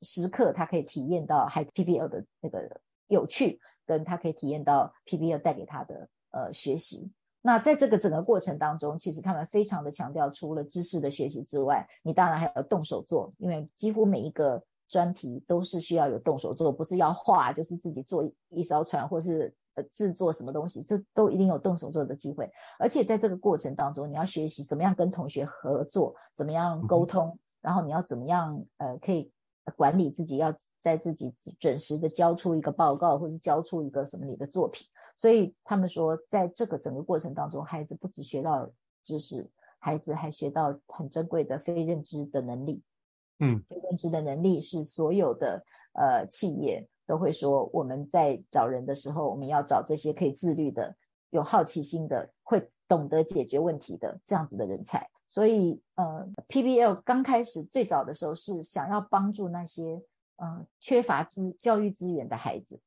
[0.00, 7.12] 时刻，他可以体验到 h PBL 的那个有趣，跟他可以体验到 PBL 带给他的呃学习。
[7.42, 19.54] 那在这个整个过程当中，其实他们非常的强调，除了知识的学习之外，你当然还要动手做，因为几乎每一个专题都是需要有动手做，不是要画，就是自己做一艘船，或是。
[19.74, 22.50] 呃，制作什么东西，这都一定有动手做的机会。
[22.78, 29.32] 而且在这个过程当中，你要学习怎么样跟同学合作，怎么样沟通，然后你要怎么样呃，可以
[29.76, 34.86] 管理自己，要在自己准时的交出一个报告，或是交出一个什么你的作品。
[35.16, 38.70] 所以他们说，在这个整个过程当中，孩子不只学到
[39.02, 42.82] 知识，孩子还学到很珍贵的非认知的能力。
[43.38, 46.88] 嗯，非认知的能力是所有的呃企业。
[47.12, 50.96] 都会说，我们在找人的时候，我们要找这些可以自律的、
[51.28, 55.10] 有好奇心的、会懂得解决问题的这样子的人才。
[55.28, 60.02] 所以，呃，PBL 刚开始最早的时候是想要帮助那些
[60.36, 62.80] 呃缺乏资教育资源的孩子。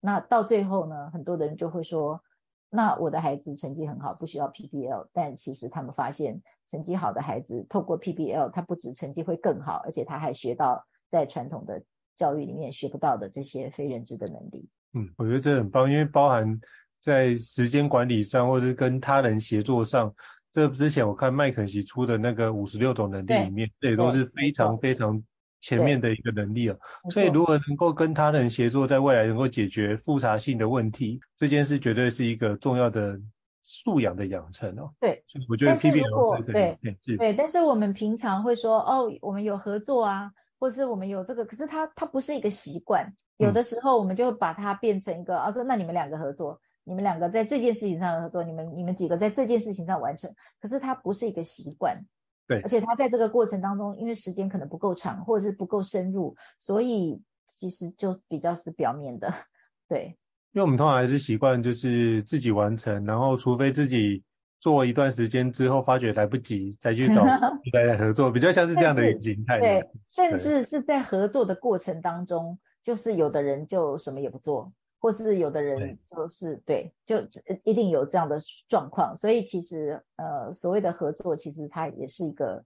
[0.00, 2.20] 那到最后呢，很多的人就会说，
[2.68, 5.08] 那我的孩子成绩很好，不需要 PBL。
[5.14, 11.82] 但其实他们发现，成绩好的孩子透过 PBL，他不止成绩会更好，而且他还学到在传统的。
[12.16, 16.60] 教育里面学不到的这些非认知的能力，嗯，我觉得这很棒，因为包含
[17.00, 20.14] 在时间管理上，或者是跟他人协作上，
[20.52, 25.22] 这之前我看麦肯锡出的那个五十六种能力里面，这也都是非常非常
[25.60, 26.76] 前面的一个能力啊。
[27.10, 33.18] 所以如何能够跟他人协作，在未来能够解决复杂性的问题，这件事绝对是一个重要的
[33.62, 34.92] 素养的养成哦。
[35.00, 40.32] 对，我觉得 PBL 对对对，但是我们平常会说哦，我们有合作啊。
[40.62, 52.04] 或是我们有这个，可是它它不是一个习惯，有的时候我们就把它变成一个，啊说那你们两个合作，你们两个在这件事情上合作，你们你们几个在这件事情上完成，可是它不是一个习惯，
[52.46, 59.34] 对，而且它在这个过程当中，因为时间可能不够长，或者是不够深入，所以其实就比较是表面的，
[59.90, 60.16] 对，
[60.52, 64.22] 因为我们通常还是习惯就是自己完成，然后除非自己。
[64.62, 67.24] 做一段时间之后，发觉来不及，再去找
[67.72, 69.58] 大家合作，比较像是这样的形态。
[69.58, 78.38] 对，甚至是在合作的过程当中，就是有的人就什么也不做，或是有的人就是对，对，就一定有这样的
[78.68, 79.16] 状况。
[79.16, 82.64] 所以其实呃，所谓的合作，其实它也是一个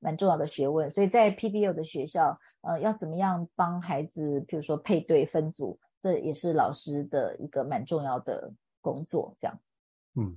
[0.00, 0.90] 蛮重要的学问。
[0.90, 9.60] 所以在 PBL 的学校，呃，要怎么样帮孩子，譬如说配对分组，这也是老师的一个蛮重要的工作，这样。
[10.16, 10.36] 嗯。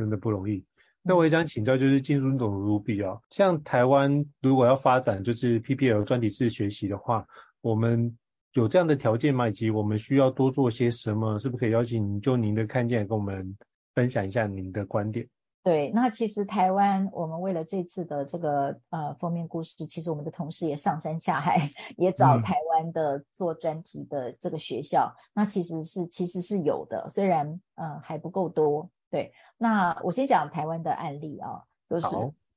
[0.00, 0.64] 真的不容易。
[1.02, 7.26] 那我也想请教，就是金书总 Ruby 啊，像台湾如果要发展就是 PPL 专题式学习的话，
[7.62, 8.18] 我们
[8.52, 9.48] 有这样的条件吗？
[9.48, 11.38] 以及我们需要多做些什么？
[11.38, 13.56] 是不是可以邀请您就您的看见跟我们
[13.94, 15.26] 分享一下您的观点？
[15.62, 28.90] 对，那其实台湾，我们为了这次的这个呃封面故事，其实我们的同事也上山下海， 也找台湾的做专题的这个学校，嗯、那其实是其实是有的，虽然呃还不够多。
[29.10, 32.06] 对，那我先讲台湾的案例啊，就是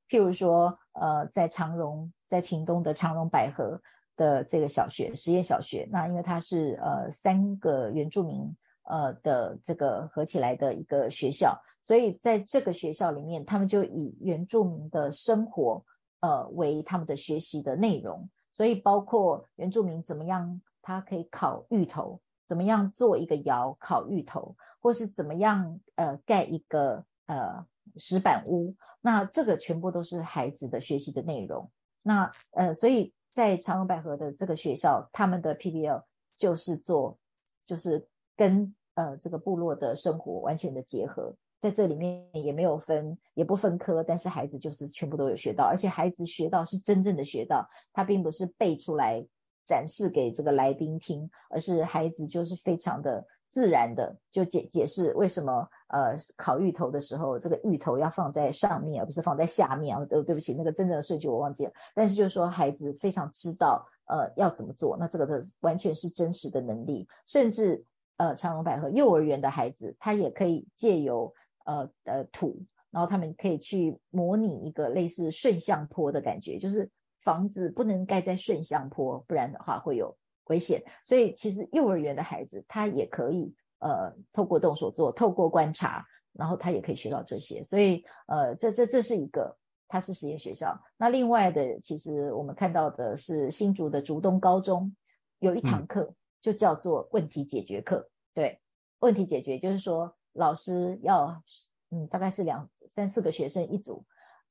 [0.08, 3.82] 譬如说呃在长荣，在屏东的长荣百合
[4.16, 11.60] 的这个小学实验小学，那因为它是呃三个原住民呃的这个合起来的一个学校。
[11.82, 15.84] 所以在这个学校里面，他们就以原住民的生活，
[16.20, 18.30] 呃，为他们的学习的内容。
[18.52, 27.66] 所以包括原住民怎么样，他可以烤芋头，怎么样做一个窑烤芋头，或是怎么样呃盖一个呃
[27.96, 28.76] 石板屋。
[29.00, 31.70] 那这个全部都是孩子的学习的内容。
[32.02, 36.04] 那呃，所以在长荣百合的这个学校，他们的 PBL
[36.36, 37.18] 就是做，
[37.66, 41.36] 就是跟呃这个部落的生活完全的结合。
[41.60, 49.26] 在这里面也没有分，也不分科，但是孩子就是全部都有学到，而且孩子学到是真正的学到，他并不是背出来
[49.66, 59.96] 展示给这个来宾听，而是孩子就是非常的自然的就解解释为什么呃烤芋头的时候这个芋头要放在上面而不是放在下面。
[59.96, 67.84] 啊，对对不起，那个真正的顺序我忘记了，但是就是说孩子非常知道呃要怎么做，那这个的完全是真实的能力，甚至
[68.16, 71.34] 呃长荣百合幼儿园的孩子他也可以借由
[71.64, 76.90] 呃呃土，然后他们可以去模拟一个类似顺向坡的感觉，就是
[77.24, 80.84] 房子不能盖在顺向坡，不然的话会有危险。
[81.04, 87.64] 所以其实幼儿园的孩子他也可以呃透过动手做，透过观察，然后他也可以学到这些。
[87.64, 89.56] 所以呃这这这是一个，
[89.88, 90.82] 它是实验学校。
[90.96, 94.94] 那另外的其实我们看到的是新竹的竹东高中
[95.38, 98.60] 有一堂课就叫做问题解决课，对，
[99.00, 100.14] 问题解决就是说。
[100.36, 101.44] 老师要，
[101.92, 104.04] 嗯，大概是两三四个学生一组，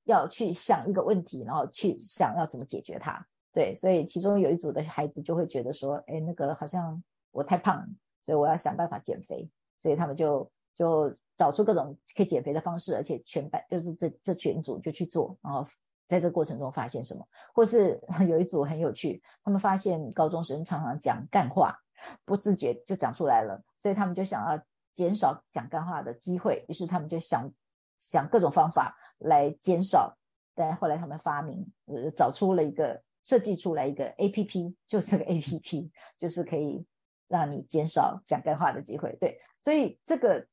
[0.03, 3.27] 要去想一个问题，然后去想要怎么解决它。
[3.51, 7.87] 对，所以其中有一组的孩子就会觉得说，哎，那个好像我太胖，
[8.21, 9.49] 所以我要想办法减肥。
[9.79, 15.67] 所以他们就就找出各种可以减肥的方式，而且全班就是这这全组就去做，然后
[16.07, 21.79] 在这个过程中发现什么，或是 有一组很有趣，他们发现高中生常常讲干话，
[22.25, 24.63] 不自觉就讲出来了，所以他们就想要。
[24.93, 27.51] 减少讲干话的机会，于是他们就想
[27.99, 30.17] 想各种方法来减少。
[30.55, 35.89] 但后来他们发明，呃，找出了一个设计出来一个 APP， 就这个 APP
[36.19, 36.85] 就是可以
[37.27, 39.17] 让你减少讲干话的机会。
[39.19, 40.47] 对，所以这个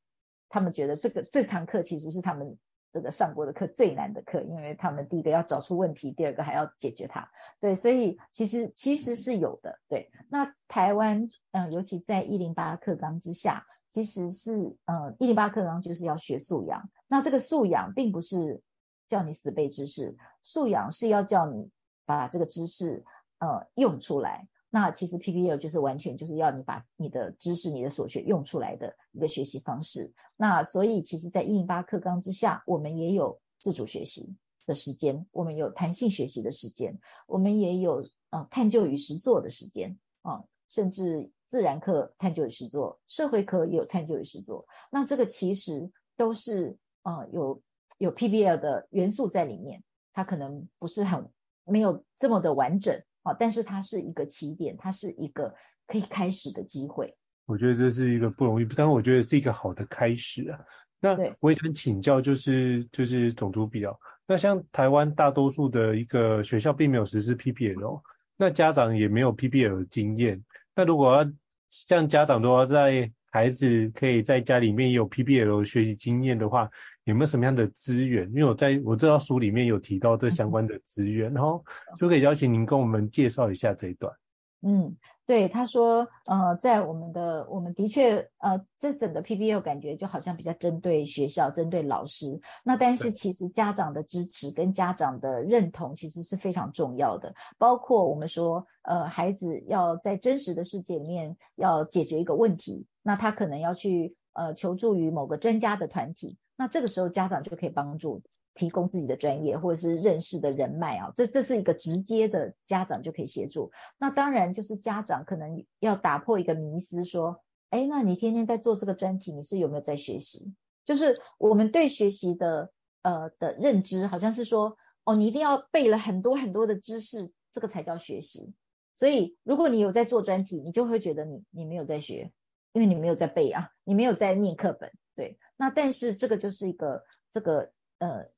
[0.49, 2.57] 他们觉得这个这堂课其实是他们
[2.91, 7.29] 这个上过的课最难的课，因为他们第一个要找出问题，第二个还要解决它。
[7.59, 9.79] 对，所以其实其实是有的。
[9.87, 13.67] 对，那台湾嗯，尤其在一零八课纲之下。
[13.91, 16.89] 其实是，呃，一零八课纲就是要学素养。
[17.09, 18.63] 那这个素养并不是
[19.05, 21.69] 叫你死背知识，素养是要叫你
[22.05, 23.03] 把这个知识，
[23.39, 24.47] 呃，用出来。
[24.69, 30.13] 那其实 PPL 就是完全就是要你把你的知识、你的所学用出来的一个学习方式。
[30.37, 41.29] 那所以，其实，在一零八课纲之下，我们也有自主学习的时间，我们有弹性学习的时间，我们也有，呃，探究与实作的时间，啊、甚至。
[41.51, 44.65] 自然课探究与实作，社会课也有探究与实作。
[44.89, 47.61] 那这个其实都是啊、呃、有
[47.97, 49.83] 有 PBL 的元素在里面，
[50.13, 51.29] 它可能不是很
[51.65, 55.53] 没有这么的完整啊，但是它是一个起点，它是一个
[55.87, 57.17] 可以开始的机会。
[57.47, 60.59] 我觉得这是一个不容易，但是我觉得是一个好的开始啊。
[61.01, 68.01] 那我也想请教，就是就是种族比较，那像台湾大多数的一个学校并没有实施 PBL，
[68.37, 71.29] 那家长也没有 PBL 的经验，那如果要
[71.71, 76.69] 像家长都要在孩子可以在家里面有 PBL 学习经验的话，
[77.05, 78.27] 有没有什么样的资源？
[78.29, 81.63] 因为我在我这套书里面有提到这相关的资源，然后
[81.97, 84.13] 就可以邀请您跟我们介绍一下这一段。
[84.61, 84.97] 嗯。
[85.27, 92.41] 对，他说，呃，在我们的，我们的确，呃，这整个 PBL 感觉就好像比较针对学校，针对老师。
[92.65, 97.33] 那但是其实家长的支持跟家长的认同其实是非常重要的。
[97.57, 108.21] 包括我们说，呃，孩子要在真实的世界里面要解决一个问题，那他可能要去呃求助于某个专家的团体，那这个时候家长就可以帮助。
[108.53, 113.71] 提供自己的专业或者是认识的人脉啊，这这是一个直接的家长就可以协助。
[113.97, 120.53] 那当然就是家长可能要打破一个迷思，说，哎，那你天天在做这个专题，你是有没有在学习？
[120.85, 122.71] 就是我们对学习的
[123.03, 128.53] 呃的认知，好像是说，哦，你一定要背了很多很多的知识，这个才叫学习。
[128.95, 132.31] 所以如果你有在做专题，你就会觉得你你没有在学，
[132.73, 134.91] 因为你没有在背啊，你没有在念课本。
[135.15, 138.29] 对，那但是这个就是一个这个呃，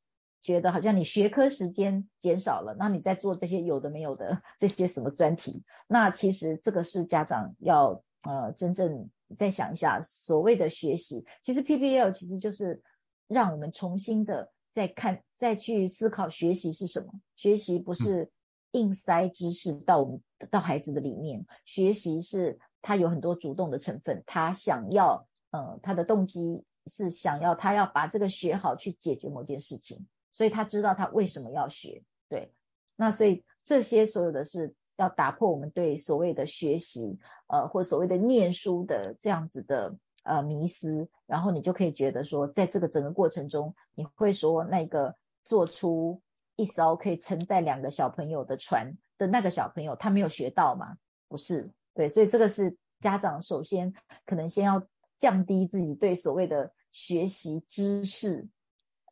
[0.43, 12.83] 觉得好像你学科时间减少了，那你在做这些有的没有的这些什么专题，那其实这个是家长要呃真正再想一下，所谓的学习，其实 PBL 其实就是
[13.27, 18.31] 让我们重新的再看再去思考学习是什么，学习不是
[18.71, 20.21] 硬塞知识到我们
[20.51, 25.27] 到孩子的里面，学习是他有很多主动的成分，他想要。
[25.55, 32.51] 呃，他的动机是想要他要把这个学好去解决某件事情，所以他知道他为什么要学，对。
[32.97, 37.17] 那所以这些所有的是要打破我们对所谓的学习，
[37.47, 46.21] 呃，或所谓的念书的这样子的呃迷思，然后你就可以觉得说，在这个整个过程中，你会说那个做出
[46.57, 50.97] 一艘可以承载两个小朋友的船的那个小朋友，他没有学到吗？
[51.29, 52.09] 不是，对。
[52.09, 53.93] 所以这个是家长首先
[54.25, 54.85] 可能先要。
[55.19, 58.49] 降低自己对所谓的学习知识，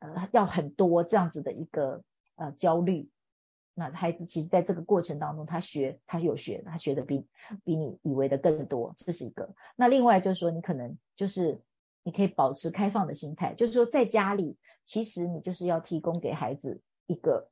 [0.02, 2.04] 呃，要很多这样子的一个
[2.36, 3.10] 呃焦虑。
[3.74, 7.26] 那孩子其实在这个过程当中，他学他有学，他学的比
[7.64, 9.56] 比你以为的更多，这是一个。
[9.76, 11.62] 那另外就是说，你可能就是
[12.04, 17.50] 你可以保持开放的心态，就是说在家里，其实你就是要提供给孩子一个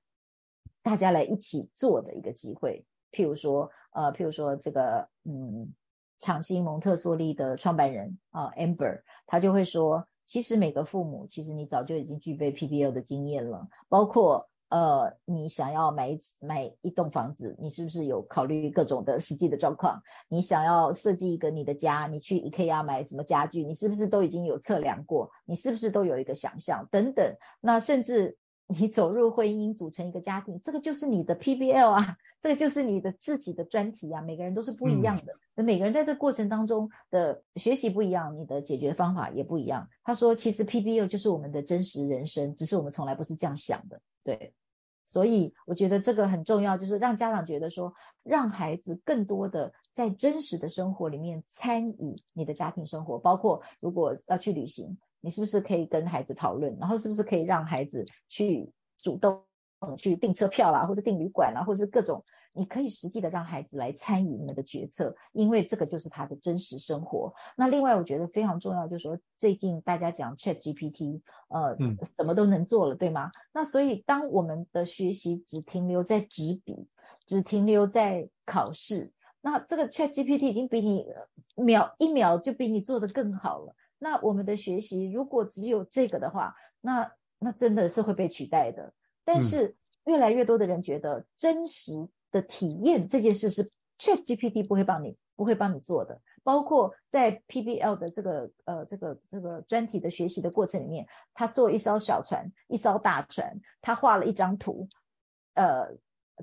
[0.82, 2.86] 大家来一起做的一个机会。
[3.12, 5.74] 譬如说，呃，譬如说这个，嗯。
[6.22, 20.04] 场新蒙特梭利的创办人啊，Amber，他就会说，其实每个父母，其实你早就已经具备 PBL 的经验了，包括呃，你想要买一买一栋房子，你是不是有考虑各种的实际的状况？
[20.28, 25.32] 你想要设计一个你的家，你去 IKEA 买什么家具，你是不是都已经有测量过？
[25.46, 26.88] 你是不是都有一个想象？
[26.92, 28.38] 等等，那甚至。
[28.72, 34.22] 你走入婚姻，组成一个家庭，这个就是你的 PBL 啊，这个就是你的自己的专题啊。
[34.22, 39.90] 每个人都是不一样的，那、嗯、每个人在这过程当中的学习不一样，你的解决方法也不一样。
[40.04, 44.02] 他说，其实 PBU 就是我们的真实人生，只是我们从来不是这样想的。
[44.24, 44.54] 对，
[45.06, 54.98] 所以我觉得这个很重要，就是让家长觉得说，让孩子更多的在真实的生活里面参与你的家庭生活，包括如果要去旅行。
[55.22, 58.72] 你是不是可以跟孩子讨论，然后是不是可以让孩子去
[59.02, 59.44] 主动
[59.98, 62.24] 去订车票啦，或是订旅馆啦，或是各种，
[62.54, 67.34] 你可以实际的让孩子来参与你们的决策，因为这个就是他的真实生活。
[67.56, 73.32] 那另外我觉得非常重要，就是说最近大家讲 ChatGPT，呃，嗯，什么都能做了，对吗？
[73.54, 76.88] 那所以当我们的学习只停留在纸笔，
[77.26, 81.06] 只停留在考试，那这个 ChatGPT 已经比你
[81.56, 83.76] 秒一秒就比你做的更好了。
[83.98, 88.94] 那我们的学习如果只有这个的话，那那真的是会被取代的。
[89.26, 96.22] 但是越来越多的人觉得真实的体验这件事是 ChatGPT 不会帮你不会帮你做的。
[96.42, 104.88] 包括在 PBL 的这个呃这个这个专题的学习的过程里面，他做一艘小船，一艘大船，他画了一张图，
[105.54, 105.98] 呃，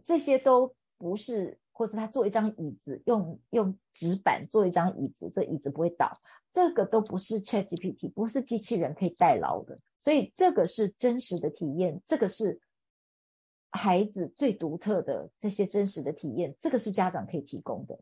[0.05, 6.21] 这些都不是，或是他做一张椅子，用用纸板做一张椅子，这椅子不会倒。
[6.53, 12.61] 这个都不是 ChatGPT，不是机器人可以代劳的，所以这个是真实的体验，这个是
[13.77, 18.01] 孩子最独特的这些真实的体验，这个是家长可以提供的。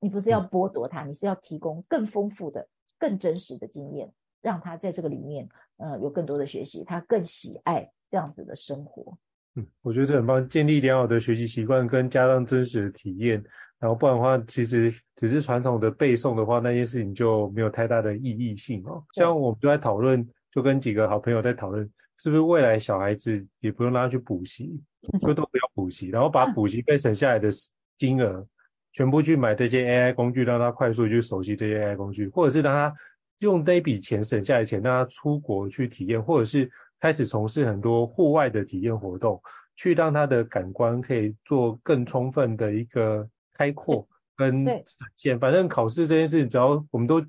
[0.00, 2.68] 你不是要剥夺他，你是要提供更丰富的、
[2.98, 9.18] 更真实的经验，让他在这个里面，呃，有更多的学习，他更喜爱这样子的生活。
[9.56, 13.44] 嗯，我觉得这很棒，建立良好的学习习惯，跟加上真实的体验。
[13.78, 19.04] 然后不然的话，其实只是传统的背诵的话，那件事情就没有太大的意义性哦。
[19.14, 21.90] 像我们就在讨论，就跟几个好朋友在讨论，
[22.20, 24.82] 是不是未来小孩子也不用让他去补习，
[25.20, 27.48] 就都不要补习，然后把补习费省下来的
[27.96, 28.46] 金额，
[28.92, 32.94] 全部去买这些 AI 工具，让他快速去熟悉这些 AI 工具，或者是让他
[33.38, 39.42] 用那笔钱省下来的钱，让他出国去体验，或者是开始从事很多户外的体验活动，
[39.76, 43.28] 去让他的感官可以做更充分的一个。
[43.52, 47.22] 开阔跟展现，反正考试这件事，只要我们都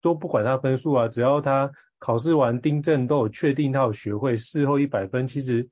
[0.00, 1.72] 都不管他分数啊，只要他
[2.04, 5.68] 考试完订正都有确定他有学会，事后一百分，其实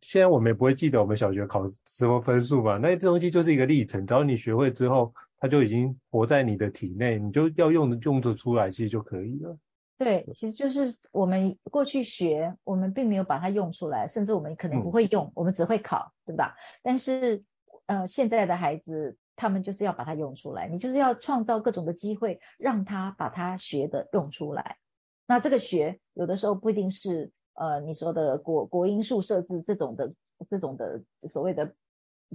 [0.00, 9.58] 现在我们也不会记得我们小学考什么分数嘛，那这东西就是一个历程，只要你学会之后，它就已经活在你的体内，你就要用的用得出来，其实就可以了。
[9.98, 16.54] 对，其实就是我们过去学，我们并没有把它用出来，甚至我们可能不会用，嗯、我们只会考，对吧？
[16.84, 17.42] 但是
[17.86, 19.18] 呃，现在的孩子。
[19.34, 24.76] 他们就是要把它用出来，你就是要创造各种的机会，让他把他学的用出来。
[25.32, 30.12] 那这个学有的时候不一定是呃你说的国国英数设置这种的
[30.50, 31.74] 这种的所谓的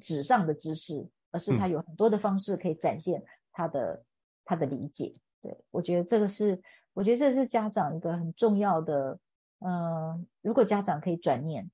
[0.01, 4.05] 纸上的知识，而是他有很多的方式可以展现他的、嗯、
[4.45, 5.13] 他的理解。
[5.43, 6.63] 对，我觉得这个是，
[6.95, 9.19] 我觉得这是家长一个很重要的，
[9.59, 11.69] 嗯、呃，如果家长可以转念，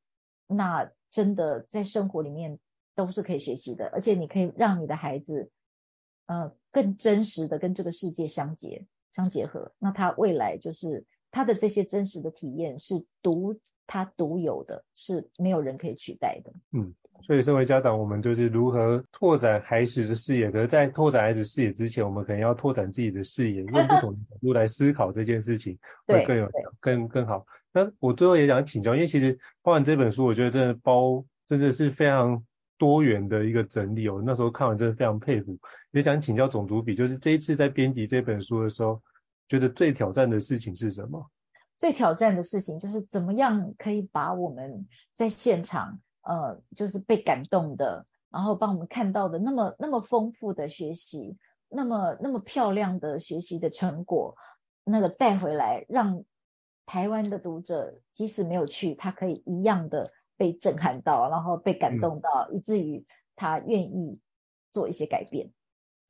[0.46, 2.60] 那真的在生活里面
[2.96, 5.50] 都是可以学习的，而且你可以让你的孩子，
[6.26, 16.54] 呃，更真实的跟这个世界相结相结合，那他未来就是他的这些真实的体验是独他独有的，是没有人可以取代的。
[16.72, 16.94] 嗯。
[17.22, 20.50] 所以，身为家长，我们就是如何拓展孩子的视野。
[20.52, 25.78] 可是，在拓展孩子视野之前，我们可能要拓展自己的视野，用不同的角度来思考这件事情，
[26.08, 27.46] 会更有更更好。
[27.72, 32.44] 那我最后也想请教，因为其实包含这本书，我觉得真的包真的是非常
[32.78, 34.22] 多元的一个整理哦。
[34.26, 35.58] 那时候看完真的非常佩服。
[35.92, 39.02] 也想请教总主笔，就是这一次在编辑这本书的时候，
[39.54, 41.30] 觉得最挑战的事情是什么？
[41.78, 46.02] 最挑战的事情就是怎么样可以把我们在现场。
[46.26, 51.38] 呃，就是被感动的，然后帮我们看到的那么那么丰富的学习，
[51.68, 54.38] 那么那么漂亮的学习的成果，
[54.86, 56.24] 那个带回来，让
[56.86, 64.22] 台湾的读者即使没有去，他可以一样的被震撼到，然后被感动到，以至于他愿意
[64.72, 65.52] 做一些改变，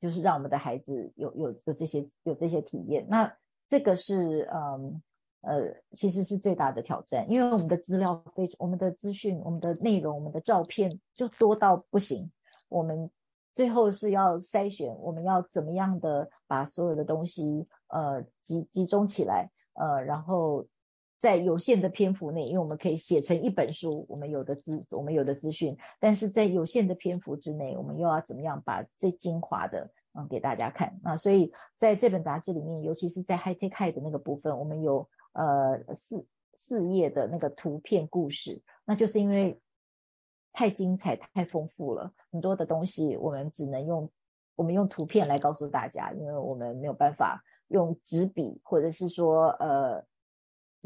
[0.04, 3.06] 就是让我们的孩子有有有这些有这些体验。
[3.08, 3.36] 那
[3.68, 5.02] 这个是嗯。
[5.46, 12.32] 呃，其实是最大的挑战，因为我们的资料非我们的资讯、我们的内容、我们的照片就多到不行。
[12.70, 13.10] 我们
[13.52, 20.64] 最后是要筛选，我们要怎么样的把所有的东西呃集集中起来，呃，然后
[21.24, 31.16] 在有限的篇幅内，因为我们可以写成一本书，我们有的资我们有的资讯，但是在有限的篇幅之内，我们又要怎么样把最精华的嗯给大家看啊？
[31.16, 35.08] 所以在这本杂志里面，尤其是在 High Tech High 的那个部分，我们有。
[35.36, 39.60] 呃，四四页的那个图片故事，那就是因为
[40.52, 44.12] 太精彩、太丰富了，很多的东西我们只能用
[44.54, 50.04] 我们用图片来告诉大家，因为我们没有办法用纸笔，或者是说呃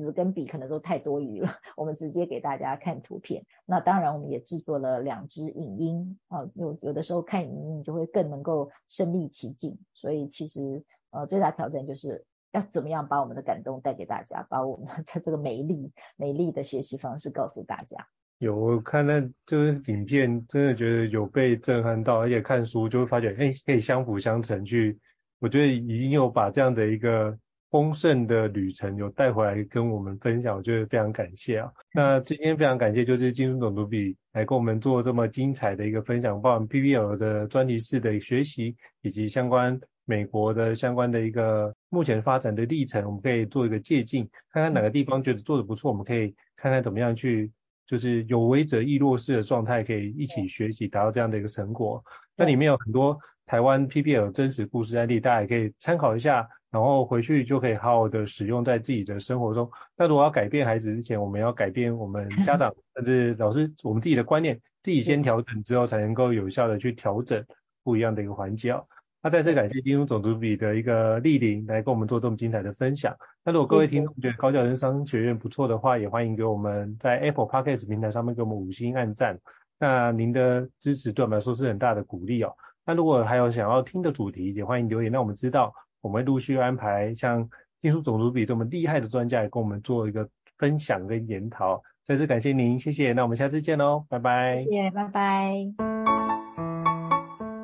[0.05, 3.45] 纸跟笔可能都太多余了，我们直接给大家看图片。
[3.67, 9.79] 那当然，我们也制作了两支影音啊，有有的时候看影音就会更能够身临其境。
[9.93, 12.25] 所以其实呃最大挑战就是。
[12.51, 18.09] 要怎么样把我们的感动带给大家，把我们的这个美丽、美丽的学习方式告诉大家？
[18.39, 24.99] 有，我看那就是影片，真的觉得有被震撼到，而且看书就会发觉，哎，可以相辅相成去。
[25.41, 27.39] 我觉得已经有把这样的一个
[27.71, 31.71] 丰盛的旅程有带回来跟我们分享，我觉得非常感谢啊。
[31.93, 39.81] 那今天非常感谢，就是金书总主笔来跟我们做这么精彩的一个分享，包含 PBL 的专题式的学习以及相关。
[40.11, 47.53] 美国的相关的一个目前发展的历程，我们可以做一个借鉴，看看哪个地方觉得做的不错，我们可以看看怎么样去，
[47.87, 52.03] 就是有为者亦若是的状态，可以一起学习，达到这样的一个成果。
[52.35, 59.71] 那里面有很多台湾 PBL 真实故事案例，大家也可以参考一下，然后回去就可以好好的使用在自己的生活中。
[59.97, 67.45] 那如果要改变孩子之前，我们要改变我们家长 甚至老师我们自己的观念，自己先调整之后，才能够有效的去调整
[67.83, 68.75] 不一样的一个环节。
[69.21, 73.17] 那再次感谢金书总主笔的一个莅临，来跟我们做这么精彩的分享。
[73.45, 79.41] 那如果各位听众觉得高教人商学院不错的话，也欢迎给我们在 Apple Podcast 平台上面给我们五星按赞。
[79.81, 82.53] 那您的支持对我们来说是很大的鼓励哦。
[82.87, 87.49] 那如果还有想要听的主题，也欢迎留言让我们知道，我们会陆续安排像
[87.81, 91.83] 金书总主笔这么厉害的专家来跟我们做一个分享跟研讨。
[92.03, 93.13] 再次感谢您，谢谢。
[93.13, 94.57] 那我们下次见喽，拜拜。
[94.57, 95.55] 谢谢，拜拜。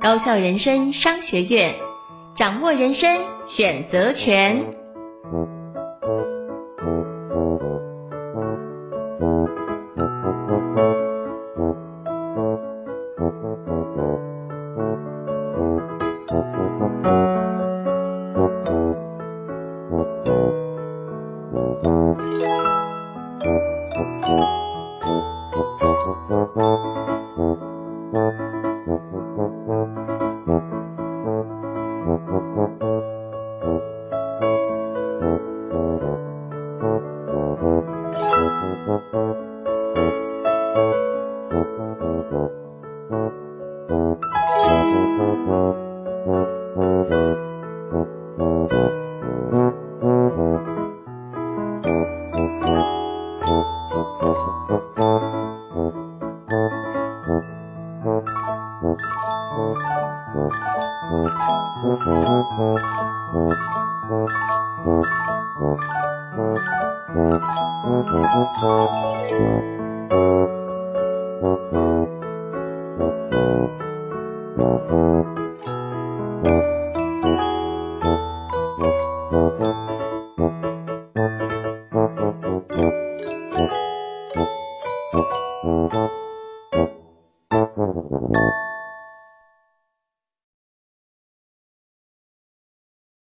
[0.03, 1.74] 高校人生商学院，
[2.37, 3.09] 掌握人生
[3.49, 4.84] 选择权。